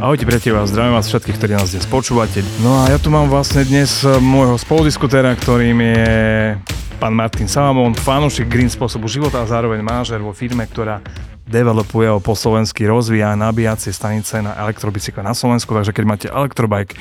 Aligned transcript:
Ahojte 0.00 0.24
priatelia, 0.24 0.64
zdravím 0.64 0.96
vás 0.96 1.06
všetkých, 1.06 1.36
ktorí 1.36 1.52
nás 1.54 1.70
dnes 1.70 1.86
počúvate. 1.86 2.40
No 2.64 2.82
a 2.82 2.90
ja 2.90 2.98
tu 2.98 3.12
mám 3.12 3.28
vlastne 3.28 3.62
dnes 3.68 4.02
eh, 4.02 4.16
môjho 4.18 4.56
spoludiskutera, 4.56 5.36
ktorým 5.36 5.78
je 5.78 6.04
pán 7.00 7.16
Martin 7.16 7.48
Salamon, 7.48 7.96
fanúšik 7.96 8.48
green 8.48 8.68
spôsobu 8.68 9.08
života 9.08 9.40
a 9.40 9.48
zároveň 9.48 9.80
mážer 9.80 10.20
vo 10.20 10.36
firme, 10.36 10.66
ktorá 10.68 11.00
developuje 11.50 12.06
o 12.12 12.22
po 12.22 12.38
slovensky 12.38 12.86
rozvíja 12.86 13.34
nabíjacie 13.34 13.90
stanice 13.90 14.38
na 14.38 14.54
elektrobicykle 14.68 15.24
na 15.24 15.34
Slovensku, 15.34 15.74
takže 15.74 15.90
keď 15.90 16.04
máte 16.06 16.26
elektrobike, 16.30 16.94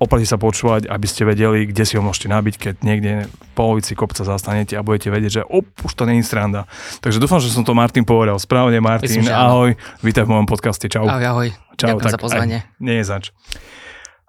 oplatí 0.00 0.24
sa 0.24 0.40
počúvať, 0.40 0.88
aby 0.88 1.06
ste 1.06 1.28
vedeli, 1.28 1.68
kde 1.68 1.84
si 1.84 1.94
ho 1.94 2.02
môžete 2.02 2.32
nabiť, 2.32 2.54
keď 2.56 2.74
niekde 2.80 3.12
v 3.28 3.48
polovici 3.52 3.92
kopca 3.92 4.24
zastanete 4.24 4.72
a 4.74 4.82
budete 4.82 5.12
vedieť, 5.12 5.32
že 5.40 5.42
op, 5.44 5.68
už 5.84 5.92
to 5.92 6.08
není 6.08 6.24
stranda. 6.24 6.64
Takže 7.04 7.20
dúfam, 7.20 7.38
že 7.38 7.52
som 7.52 7.62
to 7.62 7.76
Martin 7.76 8.08
povedal 8.08 8.40
správne. 8.40 8.80
Martin, 8.80 9.20
Myslím, 9.20 9.36
ahoj, 9.36 9.76
vítaj 10.00 10.24
v 10.24 10.30
mojom 10.32 10.48
podcaste, 10.48 10.88
čau. 10.88 11.04
Ahoj, 11.04 11.24
ahoj. 11.28 11.48
Čau, 11.76 12.00
Ďakujem 12.00 12.08
tak, 12.08 12.14
za 12.16 12.20
pozvanie. 12.20 12.58
Aj, 12.64 12.80
nie 12.80 12.96
je 12.98 13.04
zač. 13.04 13.24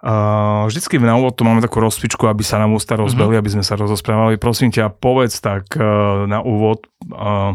Uh, 0.01 0.65
vždycky 0.65 0.97
na 0.97 1.13
úvod 1.13 1.37
tu 1.37 1.45
máme 1.45 1.61
takú 1.61 1.77
rozpičku, 1.77 2.25
aby 2.25 2.41
sa 2.41 2.57
nám 2.57 2.73
ústa 2.73 2.97
rozbeli, 2.97 3.37
mm-hmm. 3.37 3.41
aby 3.45 3.49
sme 3.53 3.63
sa 3.63 3.77
rozosprávali. 3.77 4.41
Prosím 4.41 4.73
ťa, 4.73 4.91
povedz 4.91 5.39
tak 5.39 5.77
uh, 5.77 6.25
na 6.25 6.41
úvod, 6.41 6.89
uh, 7.13 7.53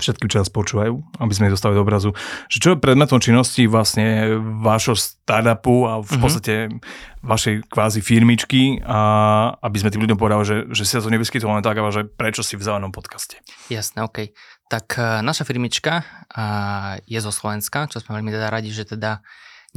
všetky, 0.00 0.26
nás 0.32 0.48
počúvajú, 0.48 1.20
aby 1.20 1.32
sme 1.36 1.52
dostali 1.52 1.76
do 1.76 1.84
obrazu, 1.84 2.16
že 2.48 2.58
čo 2.58 2.74
je 2.74 2.82
predmetom 2.82 3.20
činnosti 3.20 3.68
vlastne 3.68 4.36
vášho 4.60 4.96
startupu 4.96 5.86
a 5.86 6.00
v 6.00 6.08
mm-hmm. 6.08 6.20
podstate 6.20 6.54
vašej 7.20 7.68
kvázi 7.68 8.00
firmičky 8.00 8.80
a 8.80 8.98
aby 9.60 9.76
sme 9.78 9.92
tým 9.92 10.02
ľuďom 10.08 10.18
povedali, 10.18 10.44
že, 10.44 10.56
že 10.72 10.82
si 10.88 10.92
sa 10.96 11.04
to 11.04 11.12
nevyskytlo 11.12 11.52
len 11.52 11.64
tak, 11.64 11.76
ale 11.76 11.92
že 11.92 12.02
prečo 12.08 12.40
si 12.40 12.56
v 12.56 12.64
zelenom 12.64 12.90
podcaste. 12.90 13.38
Jasné, 13.68 14.02
OK. 14.02 14.32
Tak 14.72 14.86
uh, 14.96 15.20
naša 15.20 15.44
firmička 15.44 16.02
uh, 16.02 16.96
je 17.04 17.18
zo 17.20 17.30
Slovenska, 17.34 17.90
čo 17.92 18.00
sme 18.00 18.16
veľmi 18.16 18.32
teda 18.32 18.48
radi, 18.48 18.72
že 18.72 18.88
teda 18.88 19.20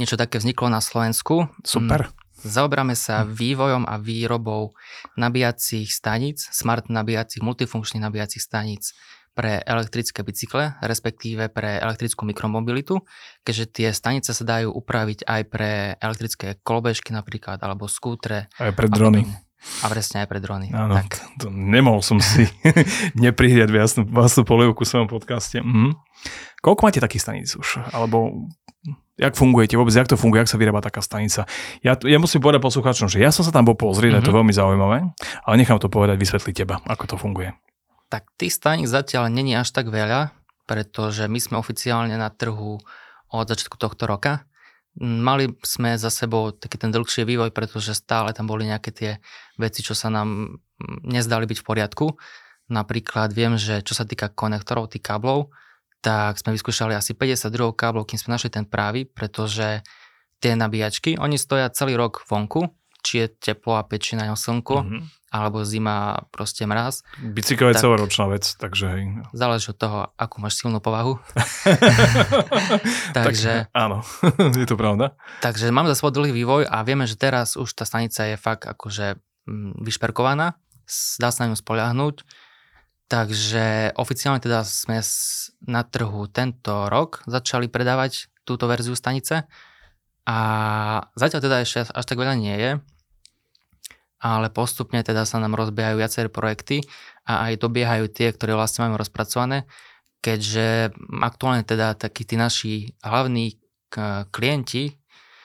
niečo 0.00 0.18
také 0.18 0.40
vzniklo 0.40 0.72
na 0.72 0.80
Slovensku. 0.80 1.50
Super. 1.62 2.08
Mm, 2.08 2.24
zaoberáme 2.44 2.94
sa 2.94 3.24
vývojom 3.24 3.88
a 3.88 3.96
výrobou 3.96 4.76
nabíjacích 5.16 5.88
staníc, 5.90 6.44
smart 6.52 6.92
nabíjacích, 6.92 7.40
multifunkčných 7.40 8.04
nabíjacích 8.04 8.42
staníc 8.42 8.92
pre 9.34 9.60
elektrické 9.66 10.22
bicykle, 10.22 10.78
respektíve 10.80 11.50
pre 11.50 11.82
elektrickú 11.82 12.22
mikromobilitu, 12.22 13.02
keďže 13.42 13.66
tie 13.74 13.88
stanice 13.90 14.30
sa 14.30 14.44
dajú 14.46 14.70
upraviť 14.70 15.26
aj 15.26 15.42
pre 15.50 15.98
elektrické 15.98 16.62
kolobežky 16.62 17.10
napríklad, 17.10 17.58
alebo 17.60 17.90
skútre. 17.90 18.46
Aj 18.56 18.70
pre 18.70 18.86
drony. 18.86 19.26
A 19.82 19.88
presne 19.90 20.22
aj 20.24 20.28
pre 20.28 20.38
drony. 20.44 20.70
Áno, 20.70 20.94
tak. 20.94 21.18
To, 21.40 21.48
nemohol 21.50 22.04
som 22.04 22.20
si 22.22 22.46
neprihriať 23.24 23.68
vlastnú, 23.72 24.02
vlastnú 24.06 24.42
polievku 24.46 24.86
v 24.86 24.90
svojom 24.94 25.08
podcaste. 25.10 25.58
Mhm. 25.60 25.98
Koľko 26.64 26.80
máte 26.88 27.02
takých 27.02 27.28
staníc 27.28 27.52
už? 27.58 27.84
Alebo 27.92 28.48
jak 29.20 29.36
fungujete 29.36 29.76
vôbec, 29.76 29.92
jak 29.92 30.08
to 30.08 30.16
funguje, 30.16 30.44
jak 30.44 30.52
sa 30.52 30.60
vyrába 30.60 30.80
taká 30.80 31.04
stanica. 31.04 31.44
Ja, 31.84 31.96
ja 31.96 32.16
musím 32.16 32.40
povedať 32.40 32.64
poslucháčom, 32.64 33.08
že 33.08 33.20
ja 33.20 33.28
som 33.30 33.44
sa 33.44 33.52
tam 33.52 33.68
bol 33.68 33.76
pozrieť, 33.76 34.16
mm-hmm. 34.16 34.24
je 34.24 34.28
to 34.28 34.32
mhm. 34.32 34.38
veľmi 34.40 34.52
zaujímavé, 34.54 34.98
ale 35.44 35.54
nechám 35.60 35.80
to 35.80 35.92
povedať, 35.92 36.16
vysvetliť 36.16 36.54
teba, 36.54 36.80
ako 36.88 37.04
to 37.14 37.16
funguje 37.20 37.52
tak 38.14 38.30
tých 38.38 38.54
staníc 38.54 38.94
zatiaľ 38.94 39.26
není 39.26 39.58
až 39.58 39.74
tak 39.74 39.90
veľa, 39.90 40.30
pretože 40.70 41.26
my 41.26 41.42
sme 41.42 41.58
oficiálne 41.58 42.14
na 42.14 42.30
trhu 42.30 42.78
od 43.34 43.46
začiatku 43.50 43.74
tohto 43.74 44.06
roka. 44.06 44.46
Mali 45.02 45.50
sme 45.66 45.98
za 45.98 46.14
sebou 46.14 46.54
taký 46.54 46.78
ten 46.78 46.94
dlhší 46.94 47.26
vývoj, 47.26 47.50
pretože 47.50 47.98
stále 47.98 48.30
tam 48.30 48.46
boli 48.46 48.70
nejaké 48.70 48.94
tie 48.94 49.10
veci, 49.58 49.82
čo 49.82 49.98
sa 49.98 50.14
nám 50.14 50.62
nezdali 51.02 51.50
byť 51.50 51.58
v 51.58 51.66
poriadku. 51.66 52.06
Napríklad 52.70 53.34
viem, 53.34 53.58
že 53.58 53.82
čo 53.82 53.98
sa 53.98 54.06
týka 54.06 54.30
konektorov, 54.30 54.94
tých 54.94 55.02
káblov, 55.02 55.50
tak 55.98 56.38
sme 56.38 56.54
vyskúšali 56.54 56.94
asi 56.94 57.18
50 57.18 57.50
druhov 57.50 57.74
káblov, 57.74 58.06
kým 58.06 58.22
sme 58.22 58.38
našli 58.38 58.54
ten 58.54 58.62
právý, 58.62 59.10
pretože 59.10 59.82
tie 60.38 60.54
nabíjačky, 60.54 61.18
oni 61.18 61.34
stoja 61.34 61.66
celý 61.74 61.98
rok 61.98 62.22
vonku, 62.30 62.70
či 63.04 63.20
je 63.20 63.26
teplo 63.28 63.76
a 63.76 63.84
pečí 63.84 64.16
na 64.16 64.24
ňom 64.32 64.38
slnko, 64.40 64.76
mm-hmm 64.80 65.24
alebo 65.34 65.66
zima, 65.66 66.22
proste 66.30 66.62
mraz. 66.62 67.02
Bicykel 67.18 67.74
je 67.74 67.82
celoročná 67.82 68.30
vec, 68.30 68.54
takže 68.54 68.86
hej. 68.86 69.02
Záleží 69.34 69.74
od 69.74 69.78
toho, 69.82 69.98
akú 70.14 70.38
máš 70.38 70.62
silnú 70.62 70.78
povahu. 70.78 71.18
takže, 73.18 73.66
tak, 73.66 73.74
áno, 73.74 74.06
je 74.62 74.62
to 74.70 74.78
pravda. 74.78 75.18
Takže 75.42 75.74
máme 75.74 75.90
za 75.90 75.98
svoj 75.98 76.14
dlhý 76.14 76.30
vývoj 76.30 76.70
a 76.70 76.86
vieme, 76.86 77.10
že 77.10 77.18
teraz 77.18 77.58
už 77.58 77.66
tá 77.74 77.82
stanica 77.82 78.30
je 78.30 78.38
fakt 78.38 78.62
akože 78.70 79.18
mm, 79.50 79.82
vyšperkovaná, 79.82 80.54
dá 81.18 81.28
sa 81.34 81.38
na 81.42 81.50
ňu 81.50 81.58
spoľahnúť. 81.58 82.22
Takže 83.10 83.98
oficiálne 83.98 84.38
teda 84.38 84.62
sme 84.64 85.02
na 85.66 85.82
trhu 85.82 86.30
tento 86.30 86.86
rok 86.88 87.20
začali 87.26 87.66
predávať 87.66 88.30
túto 88.46 88.70
verziu 88.70 88.96
stanice 88.96 89.44
a 90.24 90.38
zatiaľ 91.12 91.40
teda 91.42 91.56
ešte 91.60 91.78
až 91.84 92.04
tak 92.08 92.16
veľa 92.16 92.32
nie 92.38 92.56
je, 92.56 92.70
ale 94.24 94.48
postupne 94.48 95.04
teda 95.04 95.28
sa 95.28 95.36
nám 95.36 95.52
rozbiehajú 95.52 96.00
viaceré 96.00 96.32
projekty 96.32 96.80
a 97.28 97.52
aj 97.52 97.60
dobiehajú 97.60 98.08
tie, 98.08 98.32
ktoré 98.32 98.56
vlastne 98.56 98.88
máme 98.88 98.96
rozpracované, 98.96 99.68
keďže 100.24 100.96
aktuálne 101.20 101.60
teda 101.68 101.92
takí 101.92 102.24
tí 102.24 102.40
naši 102.40 102.96
hlavní 103.04 103.60
klienti 104.32 104.96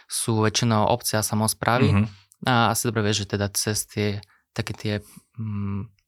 sú 0.08 0.40
väčšinou 0.42 0.88
obce 0.88 1.20
a 1.20 1.28
samozprávy 1.28 1.92
mm-hmm. 1.92 2.48
a 2.48 2.72
asi 2.72 2.88
dobre 2.88 3.04
vieš, 3.04 3.28
že 3.28 3.36
teda 3.36 3.52
cez 3.52 3.84
tie 3.86 4.10
také 4.56 4.74
tie 4.74 4.94
mm, 5.38 5.99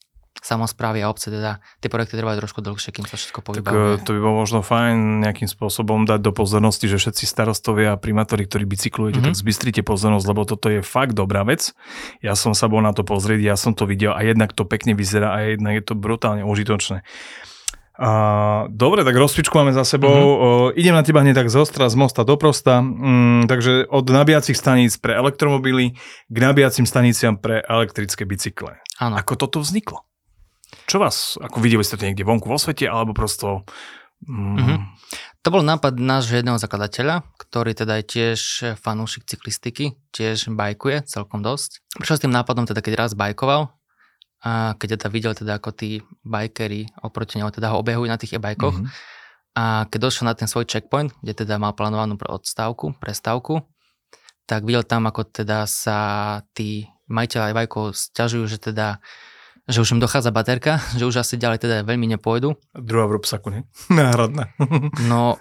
samozprávy 0.42 1.06
a 1.06 1.08
obce, 1.14 1.30
teda 1.30 1.62
tie 1.78 1.88
projekty 1.88 2.18
trvajú 2.18 2.42
trošku 2.42 2.60
dlhšie, 2.66 2.90
kým 2.90 3.06
sa 3.06 3.14
všetko 3.14 3.46
povybavuje. 3.46 4.02
Tak 4.02 4.10
to 4.10 4.18
by 4.18 4.20
bolo 4.20 4.36
možno 4.42 4.66
fajn 4.66 5.22
nejakým 5.22 5.46
spôsobom 5.46 6.10
dať 6.10 6.20
do 6.20 6.34
pozornosti, 6.34 6.90
že 6.90 6.98
všetci 6.98 7.30
starostovia 7.30 7.94
a 7.94 8.02
primátori, 8.02 8.50
ktorí 8.50 8.66
bicyklujete, 8.66 9.22
mm-hmm. 9.22 9.38
tak 9.38 9.38
zbystrite 9.38 9.82
pozornosť, 9.86 10.26
lebo 10.26 10.42
toto 10.50 10.68
je 10.74 10.82
fakt 10.82 11.14
dobrá 11.14 11.46
vec. 11.46 11.78
Ja 12.26 12.34
som 12.34 12.58
sa 12.58 12.66
bol 12.66 12.82
na 12.82 12.90
to 12.90 13.06
pozrieť, 13.06 13.40
ja 13.40 13.56
som 13.56 13.78
to 13.78 13.86
videl 13.86 14.18
a 14.18 14.26
jednak 14.26 14.58
to 14.58 14.66
pekne 14.66 14.98
vyzerá 14.98 15.38
a 15.38 15.54
jednak 15.54 15.78
je 15.78 15.84
to 15.86 15.94
brutálne 15.94 16.42
užitočné. 16.42 17.06
A, 18.02 18.66
dobre, 18.74 19.06
tak 19.06 19.14
rozpičku 19.14 19.54
máme 19.54 19.78
za 19.78 19.86
sebou. 19.86 20.10
Mm-hmm. 20.10 20.42
O, 20.42 20.74
idem 20.74 20.98
na 20.98 21.06
teba 21.06 21.22
hneď 21.22 21.38
tak 21.38 21.54
z 21.54 21.62
ostra, 21.62 21.86
z 21.86 21.94
mosta 21.94 22.26
do 22.26 22.34
prosta. 22.34 22.82
Mm, 22.82 23.46
takže 23.46 23.86
od 23.94 24.10
nabíjacích 24.10 24.58
staníc 24.58 24.98
pre 24.98 25.14
elektromobily 25.14 25.94
k 26.26 26.38
nabíjacím 26.42 26.90
staniciam 26.90 27.38
pre 27.38 27.62
elektrické 27.62 28.26
bicykle. 28.26 28.82
Áno. 28.98 29.22
Ako 29.22 29.38
toto 29.38 29.62
vzniklo? 29.62 30.02
Čo 30.86 30.98
vás, 31.02 31.38
ako 31.42 31.58
videli 31.60 31.84
ste 31.86 31.98
to 31.98 32.06
niekde 32.06 32.26
vonku 32.26 32.48
vo 32.50 32.58
svete, 32.58 32.88
alebo 32.90 33.12
prosto... 33.14 33.66
Mm... 34.26 34.58
Mm-hmm. 34.58 34.80
To 35.42 35.50
bol 35.50 35.66
nápad 35.66 35.98
nášho 35.98 36.38
jedného 36.38 36.62
zakladateľa, 36.62 37.26
ktorý 37.42 37.74
teda 37.74 37.98
je 37.98 38.06
tiež 38.06 38.40
fanúšik 38.78 39.26
cyklistiky, 39.26 39.98
tiež 40.14 40.54
bajkuje 40.54 41.10
celkom 41.10 41.42
dosť. 41.42 41.82
Prišiel 41.98 42.18
s 42.22 42.24
tým 42.30 42.36
nápadom 42.38 42.70
teda, 42.70 42.86
keď 42.86 42.94
raz 42.94 43.12
bajkoval, 43.18 43.74
a 44.46 44.78
keď 44.78 45.02
teda 45.02 45.08
videl 45.10 45.34
teda, 45.34 45.58
ako 45.58 45.74
tí 45.74 46.02
bajkery 46.22 46.90
oproti 47.02 47.42
neho 47.42 47.50
teda 47.50 47.74
ho 47.74 47.82
obehujú 47.82 48.06
na 48.06 48.22
tých 48.22 48.38
e-bajkoch, 48.38 48.86
mm-hmm. 48.86 49.58
a 49.58 49.90
keď 49.90 50.00
došiel 50.02 50.26
na 50.30 50.38
ten 50.38 50.46
svoj 50.46 50.70
checkpoint, 50.70 51.10
kde 51.26 51.46
teda 51.46 51.58
mal 51.58 51.74
plánovanú 51.74 52.22
odstávku, 52.22 52.98
prestávku, 53.02 53.66
tak 54.46 54.62
videl 54.62 54.86
tam, 54.86 55.10
ako 55.10 55.26
teda 55.26 55.66
sa 55.66 55.98
tí 56.54 56.86
majiteľi 57.10 57.54
e-bajkov 57.54 57.98
stiažujú, 57.98 58.46
že 58.46 58.62
teda 58.62 59.02
že 59.68 59.82
už 59.82 59.98
im 59.98 60.00
dochádza 60.02 60.34
baterka, 60.34 60.82
že 61.00 61.06
už 61.06 61.22
asi 61.22 61.36
ďalej 61.38 61.66
teda 61.66 61.76
veľmi 61.86 62.08
nepôjdu. 62.18 62.58
Druhá 62.74 63.06
v 63.10 63.22
rúbsaku, 63.22 63.48
nie? 63.54 63.62
Náhradná. 63.94 64.54
no, 65.12 65.38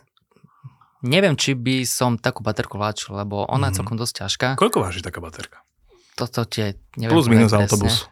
neviem, 1.04 1.36
či 1.36 1.56
by 1.56 1.84
som 1.88 2.20
takú 2.20 2.44
baterku 2.44 2.76
vláčil, 2.76 3.16
lebo 3.16 3.46
ona 3.48 3.68
mm. 3.68 3.70
je 3.70 3.72
mhm. 3.72 3.78
celkom 3.80 3.96
dosť 3.96 4.14
ťažká. 4.24 4.48
Koľko 4.60 4.78
váži 4.84 5.00
taká 5.00 5.22
baterka? 5.22 5.64
Toto 6.18 6.44
tie 6.44 6.76
neviem. 7.00 7.16
Plus 7.16 7.30
minus 7.30 7.54
autobus. 7.54 8.10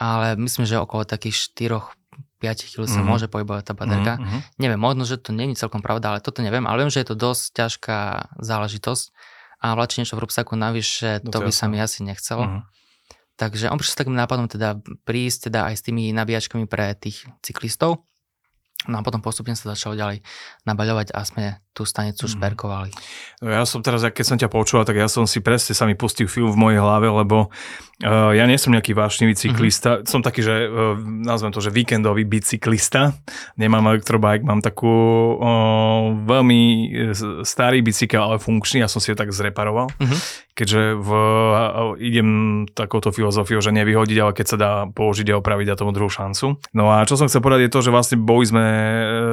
Ale 0.00 0.32
myslím, 0.40 0.64
že 0.64 0.80
okolo 0.80 1.04
takých 1.04 1.52
4 1.52 2.00
5 2.40 2.72
kg 2.72 2.88
sa 2.88 3.04
mm 3.04 3.06
môže 3.06 3.28
pohybovať 3.28 3.64
tá 3.68 3.74
baterka. 3.76 4.16
Mm-hmm. 4.16 4.40
Neviem, 4.56 4.80
možno, 4.80 5.04
že 5.04 5.20
to 5.20 5.36
není 5.36 5.52
celkom 5.52 5.84
pravda, 5.84 6.16
ale 6.16 6.24
toto 6.24 6.40
neviem, 6.40 6.64
ale 6.64 6.82
viem, 6.82 6.92
že 6.92 7.04
je 7.04 7.12
to 7.12 7.16
dosť 7.20 7.52
ťažká 7.52 7.98
záležitosť 8.40 9.04
a 9.60 9.76
vláčiť 9.76 9.96
niečo 10.00 10.16
v 10.16 10.24
rúbsaku 10.24 10.56
navyše, 10.56 11.20
no 11.20 11.28
to, 11.28 11.44
to 11.44 11.44
by 11.44 11.52
sa 11.52 11.68
mi 11.68 11.76
asi 11.76 12.00
nechcelo. 12.00 12.48
Mm-hmm. 12.48 12.79
Takže 13.40 13.72
on 13.72 13.80
prišiel 13.80 13.96
s 13.96 14.00
takým 14.04 14.20
nápadom 14.20 14.52
teda 14.52 14.76
prísť 15.08 15.48
teda 15.48 15.72
aj 15.72 15.80
s 15.80 15.84
tými 15.88 16.12
nabíjačkami 16.12 16.68
pre 16.68 16.92
tých 16.92 17.24
cyklistov. 17.40 18.04
No 18.88 18.96
a 18.96 19.04
potom 19.04 19.20
postupne 19.20 19.52
sa 19.52 19.76
začalo 19.76 19.92
ďalej 19.92 20.24
nabaľovať 20.64 21.12
a 21.12 21.20
sme 21.20 21.60
tú 21.76 21.84
stanicu 21.84 22.24
mm. 22.24 22.32
šperkovali. 22.32 22.90
No 23.44 23.52
ja 23.52 23.62
som 23.68 23.84
teraz, 23.84 24.00
keď 24.00 24.24
som 24.24 24.40
ťa 24.40 24.48
počúval, 24.48 24.88
tak 24.88 24.96
ja 24.96 25.04
som 25.04 25.28
si 25.28 25.44
presne 25.44 25.76
sa 25.76 25.84
mi 25.84 25.92
pustil 25.92 26.24
film 26.24 26.48
v 26.48 26.58
mojej 26.58 26.80
hlave, 26.80 27.12
lebo 27.12 27.52
uh, 27.52 28.32
ja 28.32 28.48
nie 28.48 28.56
som 28.56 28.72
nejaký 28.72 28.96
vášnivý 28.96 29.36
mhm. 29.36 29.40
cyklista. 29.40 29.90
Mm-hmm. 30.00 30.08
Som 30.08 30.20
taký, 30.24 30.40
že 30.40 30.54
uh, 30.64 30.96
nazvem 30.98 31.52
to, 31.52 31.60
že 31.60 31.68
víkendový 31.68 32.24
bicyklista. 32.24 33.12
Nemám 33.60 33.92
elektrobike, 33.92 34.48
mám 34.48 34.64
takú 34.64 34.88
uh, 35.36 36.16
veľmi 36.24 36.60
starý 37.44 37.84
bicykel, 37.84 38.20
ale 38.20 38.40
funkčný. 38.40 38.80
Ja 38.80 38.88
som 38.88 39.04
si 39.04 39.12
ho 39.12 39.16
tak 39.16 39.28
zreparoval. 39.28 39.92
Mm-hmm 40.00 40.48
keďže 40.60 41.00
v, 41.00 41.10
idem 42.04 42.28
takouto 42.76 43.08
filozofiou, 43.08 43.64
že 43.64 43.72
nevyhodiť, 43.72 44.18
ale 44.20 44.36
keď 44.36 44.46
sa 44.46 44.56
dá 44.60 44.72
použiť 44.92 45.32
a 45.32 45.40
opraviť 45.40 45.72
a 45.72 45.78
tomu 45.80 45.96
druhú 45.96 46.12
šancu. 46.12 46.60
No 46.76 46.92
a 46.92 47.08
čo 47.08 47.16
som 47.16 47.32
chcel 47.32 47.40
povedať 47.40 47.72
je 47.72 47.72
to, 47.72 47.80
že 47.80 47.94
vlastne 47.94 48.20
boli 48.20 48.44
sme 48.44 48.60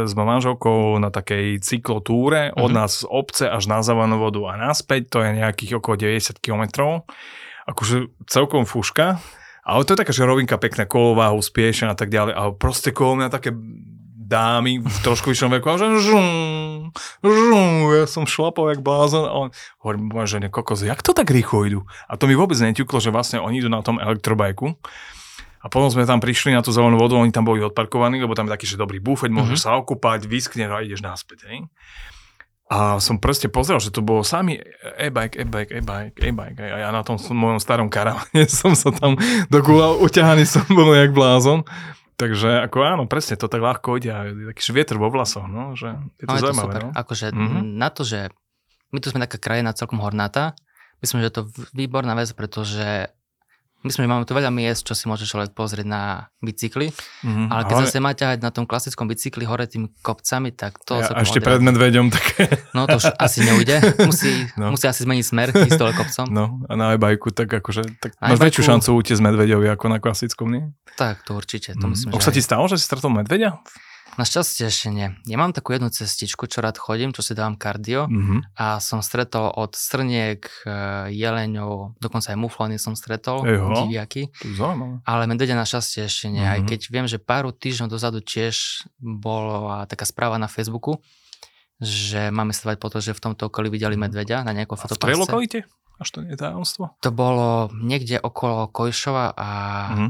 s 0.07 0.13
manželkou 0.13 1.01
na 1.01 1.09
takej 1.09 1.59
cyklotúre 1.63 2.53
od 2.53 2.69
mm-hmm. 2.69 2.77
nás 2.77 3.03
z 3.03 3.09
obce 3.09 3.45
až 3.47 3.67
na 3.69 3.79
Zavanú 3.85 4.21
vodu 4.21 4.43
a 4.49 4.59
naspäť, 4.59 5.13
to 5.13 5.17
je 5.23 5.37
nejakých 5.37 5.79
okolo 5.79 5.95
90 5.99 6.43
km. 6.43 6.63
Akože 7.67 8.11
celkom 8.29 8.63
fúška. 8.63 9.19
Ale 9.67 9.83
to 9.83 9.93
je 9.93 9.99
taká, 9.99 10.15
že 10.15 10.23
rovinka 10.23 10.55
pekná, 10.55 10.87
kolová, 10.87 11.35
uspiešená 11.35 11.91
a 11.91 11.99
tak 11.99 12.07
ďalej. 12.07 12.33
Ale 12.39 12.49
proste 12.55 12.95
kolo 12.95 13.19
mňa 13.19 13.27
také 13.27 13.51
dámy 14.27 14.83
v 14.83 14.97
trošku 15.07 15.31
vyššom 15.31 15.55
veku 15.55 15.67
a 15.71 15.79
že 15.79 15.87
žum, 16.03 16.27
žum, 17.23 17.87
ja 17.95 18.03
som 18.03 18.27
šlapol 18.27 18.75
jak 18.75 18.83
blázon 18.83 19.23
a 19.23 19.31
on 19.31 19.47
hovorím, 19.79 20.11
že 20.27 20.43
kokos, 20.51 20.83
jak 20.83 20.99
to 20.99 21.15
tak 21.15 21.31
rýchlo 21.31 21.63
idú? 21.63 21.79
A 22.11 22.19
to 22.19 22.27
mi 22.27 22.35
vôbec 22.35 22.59
neťuklo, 22.59 22.99
že 22.99 23.15
vlastne 23.15 23.39
oni 23.39 23.63
idú 23.63 23.71
na 23.71 23.79
tom 23.79 24.03
elektrobajku. 24.03 24.75
A 25.61 25.73
potom 25.73 25.89
sme 25.89 26.05
tam 26.05 26.21
prišli 26.21 26.53
na 26.53 26.61
tú 26.61 26.69
zelenú 26.69 27.01
vodu, 27.01 27.17
oni 27.17 27.33
tam 27.33 27.45
boli 27.47 27.65
odparkovaní, 27.65 28.21
lebo 28.21 28.37
tam 28.37 28.45
je 28.47 28.53
taký, 28.53 28.65
že 28.69 28.77
dobrý 28.77 29.01
bufet, 29.01 29.33
môžeš 29.33 29.65
mm-hmm. 29.65 29.73
sa 29.73 29.81
okúpať, 29.81 30.29
vyskneš 30.29 30.69
a 30.69 30.85
ideš 30.85 31.01
naspäť. 31.01 31.49
Hej? 31.49 31.65
A 32.67 32.99
som 32.99 33.15
proste 33.15 33.47
pozrel, 33.47 33.79
že 33.79 33.95
to 33.95 34.03
bolo 34.03 34.27
sami 34.27 34.59
e-bike, 34.99 35.39
e-bike, 35.39 35.71
e-bike, 35.71 36.19
e-bike. 36.19 36.59
A 36.59 36.83
ja 36.83 36.89
na 36.91 36.99
tom 36.99 37.15
mojom 37.15 37.63
starom 37.63 37.87
karavane 37.87 38.43
som 38.61 38.75
sa 38.75 38.91
tam 38.91 39.15
dogúľal, 39.47 40.03
uťahaný 40.03 40.43
som 40.43 40.67
bol 40.67 40.91
jak 40.91 41.15
blázon. 41.15 41.63
Takže 42.17 42.65
ako 42.65 42.77
áno, 42.81 43.03
presne, 43.05 43.37
to 43.37 43.45
tak 43.45 43.61
ľahko 43.61 44.01
ide 44.01 44.09
a 44.09 44.25
je 44.25 44.49
taký 44.49 44.73
vietor 44.73 44.97
vo 44.97 45.13
vlasoch, 45.13 45.45
no, 45.45 45.77
že 45.77 45.95
je 46.17 46.25
to 46.25 46.33
no, 46.33 46.41
zaujímavé. 46.41 46.49
Je 46.49 46.53
to 46.53 46.61
super. 46.65 46.81
No? 46.81 46.91
Akože 46.97 47.25
mm-hmm. 47.29 47.63
na 47.77 47.89
to, 47.93 48.01
že 48.01 48.19
my 48.89 48.97
tu 48.99 49.07
sme 49.13 49.23
taká 49.23 49.37
krajina 49.37 49.77
celkom 49.77 50.01
hornatá, 50.01 50.57
myslím, 51.05 51.21
že 51.23 51.29
je 51.29 51.35
to 51.39 51.43
výborná 51.77 52.17
vec, 52.17 52.33
pretože 52.33 53.13
Myslím, 53.85 54.09
že 54.09 54.09
máme 54.09 54.25
tu 54.25 54.33
veľa 54.33 54.49
miest, 54.49 54.89
čo 54.89 54.97
si 54.97 55.05
môže 55.05 55.29
človek 55.29 55.53
pozrieť 55.53 55.85
na 55.85 56.33
bicykli, 56.41 56.89
mm-hmm, 56.89 57.47
ale 57.53 57.61
keď 57.69 57.75
ale... 57.77 57.83
zase 57.85 57.97
má 58.01 58.11
ťahať 58.17 58.39
na 58.41 58.49
tom 58.49 58.65
klasickom 58.65 59.05
bicykli 59.05 59.45
hore 59.45 59.69
tými 59.69 59.93
kopcami, 60.01 60.49
tak 60.49 60.81
to... 60.81 60.97
Ja, 60.97 61.13
a 61.13 61.21
ešte 61.21 61.45
pred 61.45 61.61
medveďom 61.61 62.09
také... 62.09 62.67
No 62.73 62.89
to 62.89 62.97
už 62.97 63.13
asi 63.21 63.45
neujde, 63.45 63.77
musí, 64.01 64.33
no. 64.59 64.73
musí 64.73 64.89
asi 64.89 65.05
zmeniť 65.05 65.25
smer, 65.25 65.47
ísť 65.53 65.77
dole 65.77 65.93
kopcom. 65.93 66.25
No 66.25 66.57
a 66.65 66.73
na 66.73 66.97
e-bajku 66.97 67.29
tak 67.29 67.53
akože, 67.53 68.01
tak 68.01 68.17
máš 68.17 68.41
väčšiu 68.41 68.63
šancu 68.65 68.89
utiecť 68.97 69.21
medveďovi 69.21 69.69
ako 69.69 69.85
na 69.93 69.97
klasickom, 70.01 70.47
nie? 70.49 70.65
Tak, 70.97 71.21
to 71.29 71.37
určite, 71.37 71.77
to 71.77 71.85
mm. 71.85 71.91
myslím, 71.93 72.09
Už 72.17 72.25
sa 72.25 72.33
ti 72.33 72.41
stalo, 72.41 72.65
že 72.65 72.81
si 72.81 72.85
stretol 72.89 73.13
medveďa? 73.13 73.61
Našťastie 74.17 74.65
ešte 74.65 74.89
nie. 74.89 75.13
Ja 75.29 75.37
mám 75.37 75.53
takú 75.53 75.77
jednu 75.77 75.93
cestičku, 75.93 76.49
čo 76.49 76.65
rád 76.65 76.81
chodím, 76.81 77.13
čo 77.13 77.21
si 77.21 77.37
dávam 77.37 77.53
kardio 77.53 78.09
mm-hmm. 78.09 78.57
a 78.57 78.81
som 78.81 79.05
stretol 79.05 79.53
od 79.53 79.77
srniek, 79.77 80.41
e, 80.65 80.69
jeleňov, 81.13 82.01
dokonca 82.01 82.33
aj 82.33 82.37
muflony 82.41 82.81
som 82.81 82.97
stretol, 82.97 83.45
Eho, 83.45 83.85
diviaky. 83.85 84.33
Ale 85.05 85.29
medvedia 85.29 85.53
našťastie 85.53 86.09
ešte 86.09 86.33
nie. 86.33 86.41
Mm-hmm. 86.41 86.53
Aj 86.57 86.59
mhm. 86.65 86.67
keď 86.67 86.79
viem, 86.89 87.05
že 87.05 87.21
pár 87.21 87.45
týždňov 87.53 87.93
dozadu 87.93 88.25
tiež 88.25 88.89
bola 88.97 89.85
taká 89.85 90.09
správa 90.09 90.41
na 90.41 90.49
Facebooku, 90.49 90.97
že 91.77 92.33
máme 92.33 92.57
stavať 92.57 92.81
po 92.81 92.89
to, 92.89 92.97
že 92.97 93.13
v 93.13 93.21
tomto 93.21 93.53
okolí 93.53 93.69
videli 93.69 93.93
mhm. 93.93 94.01
medvedia 94.09 94.41
na 94.41 94.49
nejakom 94.49 94.81
fotopásce. 94.81 95.05
V 95.05 95.09
tej 95.13 95.21
lokalite? 95.21 95.59
Až 95.97 96.09
to 96.13 96.17
nie 96.25 96.33
je 96.33 96.41
tajomstvo? 96.41 96.93
To 97.01 97.09
bolo 97.09 97.73
niekde 97.73 98.21
okolo 98.21 98.69
Kojšova 98.69 99.33
a, 99.33 99.49
mm-hmm. 99.93 100.09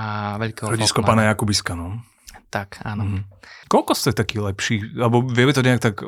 a 0.00 0.04
Veľkého 0.40 0.68
Rodisko 0.72 1.04
pána 1.04 1.28
Jakubiska, 1.28 1.76
no. 1.76 2.00
Tak, 2.48 2.80
áno. 2.80 3.04
Mm. 3.04 3.22
Koľko 3.68 3.92
ste 3.92 4.16
taký 4.16 4.40
lepší? 4.40 4.96
Alebo 4.96 5.20
vieme 5.20 5.52
to 5.52 5.60
nejak 5.60 5.84
tak... 5.84 6.00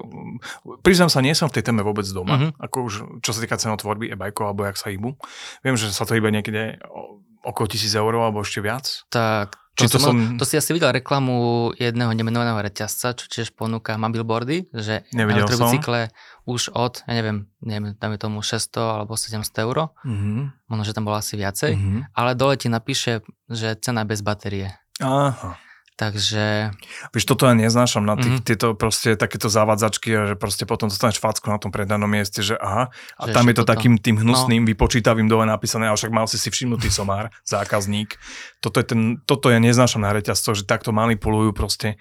Priznám 0.81 1.13
sa, 1.13 1.21
nie 1.21 1.37
som 1.37 1.53
v 1.53 1.61
tej 1.61 1.69
téme 1.69 1.85
vôbec 1.85 2.09
doma. 2.09 2.37
Mm-hmm. 2.37 2.51
Ako 2.65 2.77
už, 2.89 2.95
čo 3.21 3.37
sa 3.37 3.45
týka 3.45 3.61
cenotvorby 3.61 4.09
e-bajkov, 4.09 4.49
alebo 4.49 4.65
jak 4.65 4.81
sa 4.81 4.89
hýbu. 4.89 5.21
Viem, 5.61 5.77
že 5.77 5.93
sa 5.93 6.09
to 6.09 6.17
hýba 6.17 6.33
niekde 6.33 6.81
okolo 7.45 7.69
tisíc 7.69 7.93
eur, 7.93 8.13
alebo 8.17 8.41
ešte 8.41 8.65
viac. 8.65 9.05
Tak, 9.13 9.61
to, 9.77 9.97
to, 9.97 9.99
som, 10.01 10.37
to 10.37 10.45
si 10.45 10.61
asi 10.61 10.77
videl 10.77 10.93
reklamu 10.93 11.71
jedného 11.79 12.13
nemenovaného 12.13 12.61
reťazca, 12.61 13.17
čo 13.17 13.25
tiež 13.33 13.57
ponúka 13.57 13.97
mobilboardy, 13.97 14.69
že 14.77 15.09
elektrobicykle 15.13 16.13
už 16.45 16.75
od, 16.77 17.01
ja 17.09 17.13
neviem, 17.17 17.49
neviem, 17.65 17.97
dáme 17.97 18.21
tomu 18.21 18.45
600 18.45 18.77
alebo 18.77 19.17
700 19.17 19.65
eur, 19.65 19.93
mm-hmm. 20.05 20.69
možno, 20.69 20.83
že 20.85 20.93
tam 20.93 21.09
bolo 21.09 21.17
asi 21.17 21.39
viacej, 21.41 21.73
mm-hmm. 21.77 22.01
ale 22.13 22.37
dole 22.37 22.61
ti 22.61 22.69
napíše, 22.69 23.25
že 23.49 23.79
cena 23.81 24.05
bez 24.05 24.21
batérie. 24.21 24.77
Aha. 25.01 25.57
Takže... 26.01 26.73
Víš, 27.13 27.29
toto 27.29 27.45
ja 27.45 27.53
neznášam 27.53 28.01
na 28.01 28.17
tých, 28.17 28.41
mm-hmm. 28.41 28.49
tieto 28.49 28.73
proste 28.73 29.21
takéto 29.21 29.53
zavadzačky, 29.53 30.33
že 30.33 30.35
proste 30.41 30.65
potom 30.65 30.89
dostaneš 30.89 31.21
facku 31.21 31.53
na 31.53 31.61
tom 31.61 31.69
predanom 31.69 32.09
mieste, 32.09 32.41
že 32.41 32.57
aha, 32.57 32.89
a 33.21 33.23
že 33.29 33.37
tam 33.37 33.45
je 33.53 33.61
to 33.61 33.69
potom... 33.69 33.73
takým 33.77 33.95
tým 34.01 34.17
hnusným, 34.17 34.65
no. 34.65 34.69
vypočítavým 34.73 35.29
dole 35.29 35.45
napísané, 35.45 35.93
ale 35.93 36.01
však 36.01 36.09
mal 36.09 36.25
si 36.25 36.41
si 36.41 36.49
všimnutý 36.49 36.89
somár, 36.89 37.29
zákazník. 37.45 38.17
Toto, 38.65 38.81
je 38.81 38.97
ten, 38.97 39.01
toto 39.29 39.53
ja 39.53 39.61
neznášam 39.61 40.01
na 40.01 40.17
reťazco, 40.17 40.57
že 40.57 40.65
takto 40.65 40.89
manipulujú 40.97 41.53
proste 41.53 42.01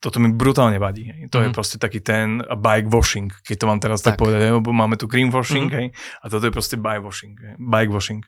toto 0.00 0.16
mi 0.20 0.32
brutálne 0.32 0.76
vadí. 0.76 1.08
Hej. 1.08 1.32
To 1.32 1.40
mm-hmm. 1.40 1.44
je 1.44 1.48
mhm. 1.48 1.56
proste 1.56 1.76
taký 1.80 2.00
ten 2.04 2.44
bike 2.44 2.92
washing, 2.92 3.32
keď 3.40 3.56
to 3.56 3.64
mám 3.64 3.80
teraz 3.80 4.04
tak, 4.04 4.16
tak 4.16 4.24
povedať, 4.24 4.52
lebo 4.52 4.68
máme 4.68 5.00
tu 5.00 5.08
green 5.08 5.32
washing, 5.32 5.72
mm-hmm. 5.72 5.96
hej, 5.96 6.20
a 6.20 6.24
toto 6.28 6.44
je 6.44 6.52
proste 6.52 6.76
bike 6.76 7.04
washing. 7.04 7.40
Hej. 7.40 7.56
Bike 7.56 7.92
washing. 7.92 8.20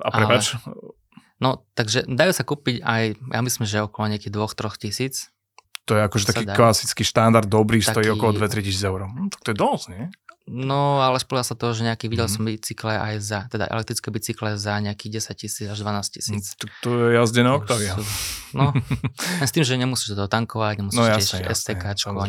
A 0.00 0.08
prepač, 0.08 0.56
Ale 0.56 1.03
No, 1.44 1.60
takže 1.76 2.08
dajú 2.08 2.32
sa 2.32 2.40
kúpiť 2.40 2.80
aj, 2.80 3.02
ja 3.20 3.40
myslím, 3.44 3.68
že 3.68 3.84
okolo 3.84 4.16
nejakých 4.16 4.32
2-3 4.32 4.80
tisíc. 4.80 5.28
To 5.84 5.92
je 5.92 6.00
akože 6.00 6.32
taký 6.32 6.48
dá. 6.48 6.56
klasický 6.56 7.04
štandard 7.04 7.44
dobrý, 7.44 7.84
taký... 7.84 7.92
stojí 7.92 8.08
okolo 8.16 8.40
2-3 8.40 8.64
tisíc 8.64 8.80
eur. 8.80 9.04
Hm, 9.04 9.28
to 9.28 9.52
je 9.52 9.56
dosť, 9.60 9.86
nie? 9.92 10.08
No, 10.44 11.00
ale 11.00 11.16
spôľa 11.16 11.40
sa 11.40 11.54
to, 11.56 11.72
že 11.72 11.88
nejaký 11.88 12.04
videl 12.12 12.28
mm. 12.28 12.34
som 12.36 12.44
bicykle 12.44 12.92
aj 12.92 13.14
za, 13.24 13.40
teda 13.48 13.64
elektrické 13.64 14.12
bicykle 14.12 14.60
za 14.60 14.76
nejakých 14.76 15.24
10 15.32 15.40
tisíc 15.40 15.64
až 15.64 15.80
12 15.80 16.20
tisíc. 16.20 16.44
To, 16.60 16.66
to 16.84 16.90
je 17.00 17.16
jazdená 17.16 17.56
Octavia. 17.56 17.96
No, 18.52 18.76
s 19.48 19.50
tým, 19.56 19.64
že 19.64 19.80
nemusíš 19.80 20.12
to 20.12 20.28
tankovať, 20.28 20.84
nemusíš 20.84 21.00
no, 21.00 21.08
jasne, 21.08 21.48
tiež 21.48 21.56
STK, 21.56 21.84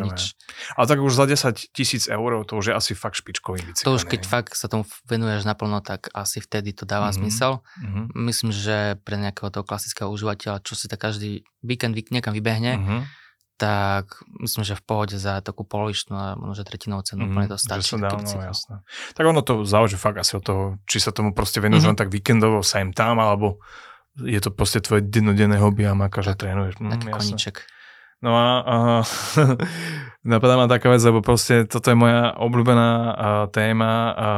nič. 0.07 0.31
Ale 0.79 0.85
tak 0.87 1.03
už 1.03 1.11
za 1.11 1.27
10 1.27 1.75
tisíc 1.75 2.07
eur 2.07 2.47
to 2.47 2.55
už 2.55 2.71
je 2.71 2.73
asi 2.73 2.95
fakt 2.95 3.19
špičkový 3.19 3.59
bicykel. 3.67 3.83
To 3.83 3.99
už 3.99 4.07
keď 4.07 4.21
fakt 4.23 4.55
sa 4.55 4.71
tomu 4.71 4.87
venuješ 5.11 5.43
naplno, 5.43 5.83
tak 5.83 6.07
asi 6.15 6.39
vtedy 6.39 6.71
to 6.71 6.87
dáva 6.87 7.11
mm-hmm. 7.11 7.19
zmysel. 7.19 7.67
Mm-hmm. 7.83 8.05
Myslím, 8.15 8.51
že 8.55 8.95
pre 9.03 9.19
nejakého 9.19 9.51
toho 9.51 9.67
klasického 9.67 10.07
užívateľa, 10.07 10.63
čo 10.63 10.79
si 10.79 10.87
tak 10.87 11.03
každý 11.03 11.43
víkend 11.59 11.99
niekam 11.99 12.31
vybehne, 12.31 12.79
mm-hmm 12.79 13.24
tak 13.55 14.19
myslím, 14.43 14.67
že 14.67 14.75
v 14.75 14.83
pohode 14.83 15.15
za 15.15 15.39
takú 15.39 15.63
polovičnú 15.63 16.13
a 16.15 16.35
možno, 16.35 16.67
tretinou 16.67 16.99
cenu 17.07 17.23
mm, 17.23 17.29
úplne 17.31 17.47
to 17.47 17.57
stačí. 17.59 17.95
Dá, 17.95 18.11
no, 18.11 18.39
jasné. 18.43 18.83
Tak 19.15 19.23
ono 19.23 19.39
to 19.39 19.63
záleží 19.63 19.95
fakt 19.95 20.19
asi 20.19 20.35
od 20.35 20.43
toho, 20.43 20.63
či 20.83 20.99
sa 20.99 21.15
tomu 21.15 21.31
proste 21.31 21.63
venuješ 21.63 21.87
mm-hmm. 21.87 21.95
len 21.95 21.99
tak 21.99 22.11
víkendovo 22.11 22.59
sem 22.63 22.91
tam, 22.91 23.23
alebo 23.23 23.63
je 24.19 24.39
to 24.39 24.51
proste 24.51 24.83
tvoje 24.83 25.03
dennodenné 25.07 25.59
hobby 25.59 25.87
a 25.87 25.95
makáš 25.95 26.31
a 26.31 26.35
trénuješ. 26.35 26.79
Mm, 26.83 26.91
taký 26.99 27.07
koníček. 27.11 27.55
No 28.25 28.33
a, 28.33 28.49
a 28.65 28.75
napadá 30.33 30.57
ma 30.57 30.65
taká 30.65 30.89
vec, 30.89 31.05
lebo 31.05 31.21
proste 31.21 31.69
toto 31.69 31.93
je 31.93 31.97
moja 31.97 32.33
obľúbená 32.41 32.89
a, 32.89 33.29
téma 33.53 33.93
a 34.17 34.29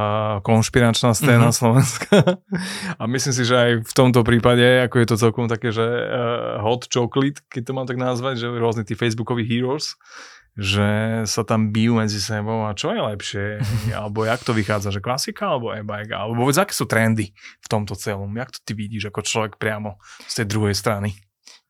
konšpiračná 0.44 1.16
scéna 1.16 1.48
mm-hmm. 1.48 1.56
Slovenska. 1.56 2.12
a 3.00 3.04
myslím 3.08 3.32
si, 3.34 3.44
že 3.48 3.56
aj 3.56 3.72
v 3.88 3.94
tomto 3.96 4.28
prípade, 4.28 4.84
ako 4.84 4.96
je 5.00 5.08
to 5.08 5.16
celkom 5.16 5.48
také, 5.48 5.72
že 5.72 5.88
uh, 5.88 6.60
hot 6.60 6.92
chocolate, 6.92 7.40
keď 7.48 7.64
to 7.64 7.72
mám 7.72 7.88
tak 7.88 7.96
nazvať, 7.96 8.44
že 8.44 8.48
rôzne 8.52 8.84
tí 8.84 8.92
facebookoví 8.92 9.48
heroes, 9.48 9.96
že 10.60 11.24
sa 11.24 11.48
tam 11.48 11.72
bijú 11.72 11.96
medzi 11.96 12.20
sebou 12.20 12.68
a 12.68 12.76
čo 12.76 12.92
je 12.92 13.00
lepšie, 13.00 13.46
alebo 14.04 14.28
jak 14.28 14.44
to 14.44 14.52
vychádza, 14.52 14.92
že 14.92 15.00
klasika 15.00 15.56
alebo 15.56 15.72
e-bike, 15.72 16.12
alebo 16.12 16.44
vôbec 16.44 16.60
aké 16.60 16.76
sú 16.76 16.84
trendy 16.92 17.32
v 17.64 17.68
tomto 17.72 17.96
celom, 17.96 18.36
jak 18.36 18.52
to 18.52 18.60
ty 18.68 18.76
vidíš 18.76 19.16
ako 19.16 19.24
človek 19.24 19.54
priamo 19.56 19.96
z 20.28 20.44
tej 20.44 20.46
druhej 20.52 20.76
strany 20.76 21.16